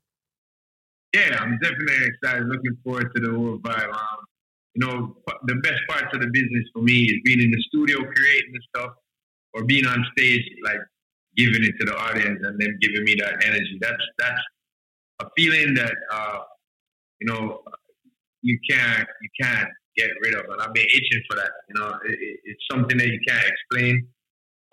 [1.15, 2.45] Yeah, I'm definitely excited.
[2.47, 3.87] Looking forward to the whole vibe.
[3.87, 4.19] Um,
[4.73, 7.99] you know, the best parts of the business for me is being in the studio
[7.99, 8.91] creating the stuff,
[9.53, 10.79] or being on stage, like
[11.37, 13.77] giving it to the audience and then giving me that energy.
[13.79, 14.41] That's that's
[15.21, 16.39] a feeling that uh,
[17.21, 17.61] you know
[18.41, 21.51] you can't you can't get rid of, and I've been itching for that.
[21.69, 24.05] You know, it, it, it's something that you can't explain.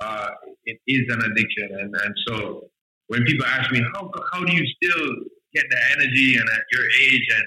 [0.00, 0.30] Uh,
[0.64, 2.64] it is an addiction, and, and so
[3.06, 5.06] when people ask me how how do you still
[5.54, 7.44] get the energy and at your age and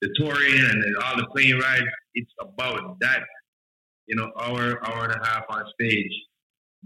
[0.00, 3.22] the touring and all the plane rides, it's about that.
[4.06, 6.12] You know, hour hour and a half on stage,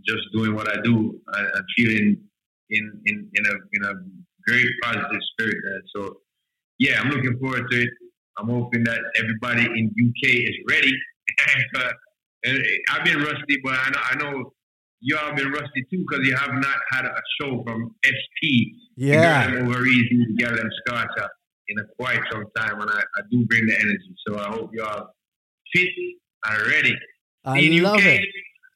[0.06, 2.16] just doing what I do and, and feeling
[2.70, 3.92] in in in a in a
[4.46, 5.56] great positive spirit.
[5.64, 6.16] And so,
[6.78, 7.90] yeah, I'm looking forward to it.
[8.38, 10.92] I'm hoping that everybody in UK is ready.
[12.90, 14.52] I've been rusty, but I know, I know
[15.02, 18.72] you all been rusty too because you have not had a show from SP.
[18.96, 19.50] Yeah.
[19.60, 21.30] Over easy, Them Scotch up
[21.68, 24.14] in a quite some time, and I, I do bring the energy.
[24.26, 25.08] So I hope y'all
[25.74, 25.88] fit
[26.44, 26.94] and ready.
[27.44, 28.28] I In love UK, it.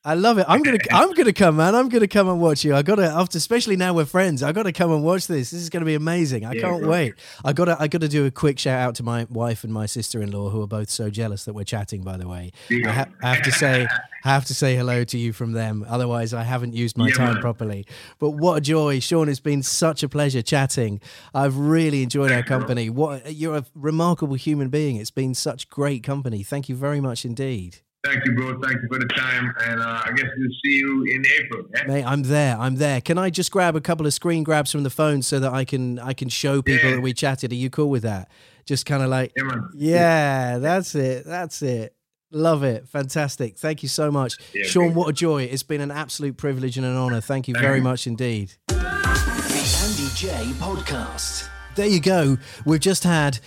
[0.07, 0.47] I love it.
[0.49, 1.75] I'm gonna, I'm gonna come, man.
[1.75, 2.75] I'm gonna come and watch you.
[2.77, 4.41] I gotta, after, especially now we're friends.
[4.43, 5.51] I gotta come and watch this.
[5.51, 6.45] This is gonna be amazing.
[6.45, 6.91] I Yeah, can't bro.
[6.91, 7.15] wait.
[7.45, 10.51] I gotta, I gotta do a quick shout out to my wife and my sister-in-law,
[10.51, 12.03] who are both so jealous that we're chatting.
[12.05, 13.89] By the way, you I, ha- I have to say,
[14.25, 15.85] I have to say hello to you from them.
[15.89, 17.43] Otherwise, I haven't used my Yeah, time man.
[17.43, 17.85] properly.
[18.21, 19.29] But what a joy, Sean!
[19.29, 21.01] It's been such a pleasure chatting.
[21.35, 22.59] I've really enjoyed our Thank you, bro.
[22.59, 22.91] company.
[22.91, 24.97] What you're a remarkable human being.
[24.97, 26.45] It's been such great company.
[26.45, 27.79] Thank you very much indeed.
[28.07, 28.61] Thank you, bro.
[28.61, 31.65] Thank you for the time, and uh, I guess we'll see you in April.
[31.75, 31.87] Yeah?
[31.87, 32.57] Mate, I'm there.
[32.59, 33.01] I'm there.
[33.01, 35.65] Can I just grab a couple of screen grabs from the phone so that I
[35.65, 36.97] can I can show people Yeah.
[36.97, 37.51] that we chatted?
[37.53, 38.29] Are you cool with that?
[38.65, 41.25] Just kind of like, Yeah, yeah, that's it.
[41.27, 41.95] That's it.
[42.33, 42.89] Love it.
[42.89, 43.57] Fantastic.
[43.59, 44.35] Thank you so much.
[44.53, 44.97] Yeah, Sean, mate.
[44.97, 45.45] what a joy.
[45.45, 47.21] It's been an absolute privilege and an honor.
[47.21, 47.85] Thank you Thank very you.
[47.85, 48.53] much indeed.
[48.69, 51.49] The Andy Jaye Podcast.
[51.77, 52.39] There you go.
[52.65, 53.39] We've just had,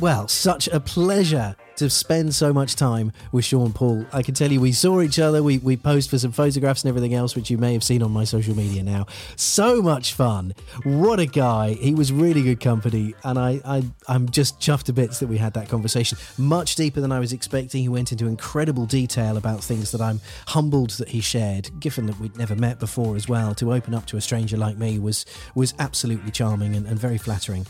[0.00, 4.06] well, such a pleasure to spend so much time with Sean Paul.
[4.12, 5.42] I can tell you, we saw each other.
[5.42, 8.10] We, we posed for some photographs and everything else, which you may have seen on
[8.10, 9.06] my social media now.
[9.36, 10.54] So much fun.
[10.84, 11.74] What a guy.
[11.74, 13.14] He was really good company.
[13.24, 16.18] And I, I, I'm just chuffed to bits that we had that conversation.
[16.38, 17.82] Much deeper than I was expecting.
[17.82, 22.18] He went into incredible detail about things that I'm humbled that he shared, given that
[22.18, 23.54] we'd never met before as well.
[23.56, 27.18] To open up to a stranger like me was, was absolutely charming and, and very
[27.18, 27.66] flattering.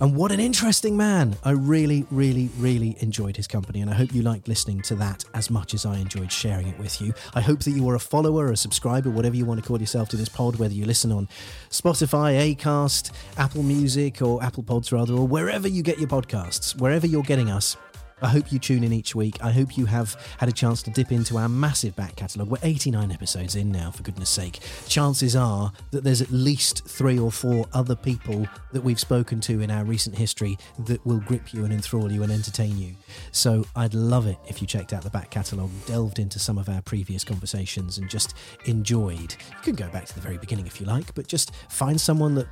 [0.00, 1.36] And what an interesting man.
[1.42, 5.24] I really, really, really enjoyed his company, and I hope you liked listening to that
[5.34, 7.12] as much as I enjoyed sharing it with you.
[7.34, 10.08] I hope that you are a follower, a subscriber, whatever you want to call yourself
[10.10, 11.26] to this pod, whether you listen on
[11.70, 17.06] Spotify, Acast, Apple Music, or Apple Pods, rather, or wherever you get your podcasts, wherever
[17.06, 17.76] you're getting us.
[18.20, 19.42] I hope you tune in each week.
[19.42, 22.48] I hope you have had a chance to dip into our massive back catalogue.
[22.48, 24.60] We're 89 episodes in now, for goodness sake.
[24.88, 29.60] Chances are that there's at least three or four other people that we've spoken to
[29.60, 32.94] in our recent history that will grip you and enthrall you and entertain you.
[33.32, 36.68] So I'd love it if you checked out the back catalogue, delved into some of
[36.68, 39.32] our previous conversations, and just enjoyed.
[39.32, 42.34] You can go back to the very beginning if you like, but just find someone
[42.34, 42.48] that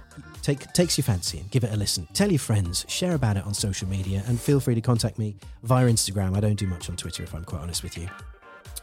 [0.47, 2.07] take, takes your fancy and give it a listen.
[2.13, 5.37] Tell your friends, share about it on social media, and feel free to contact me
[5.65, 6.37] via Instagram.
[6.37, 8.09] I don't do much on Twitter, if I'm quite honest with you.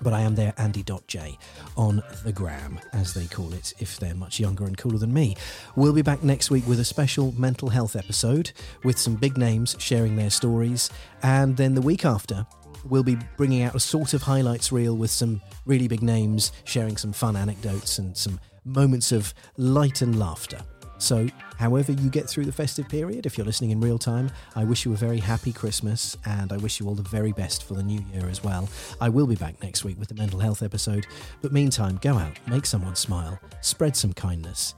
[0.01, 1.37] But I am there, Andy.j,
[1.77, 5.37] on the gram, as they call it, if they're much younger and cooler than me.
[5.77, 8.51] We'll be back next week with a special mental health episode
[8.83, 10.89] with some big names sharing their stories.
[11.21, 12.45] And then the week after,
[12.83, 16.97] we'll be bringing out a sort of highlights reel with some really big names sharing
[16.97, 20.59] some fun anecdotes and some moments of light and laughter.
[21.03, 21.27] So,
[21.57, 24.85] however you get through the festive period, if you're listening in real time, I wish
[24.85, 27.83] you a very happy Christmas and I wish you all the very best for the
[27.83, 28.69] new year as well.
[29.01, 31.05] I will be back next week with the mental health episode,
[31.41, 34.75] but meantime, go out, make someone smile, spread some kindness,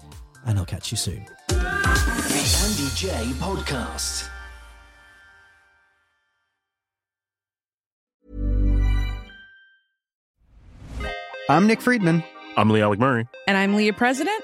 [0.48, 1.28] and I'll catch you soon.
[1.50, 1.56] The
[2.66, 4.28] Andy Jaye Podcast.
[11.48, 12.24] I'm Nick Friedman.
[12.58, 13.28] I'm Lee Alec Murray.
[13.48, 14.44] And I'm Leah President,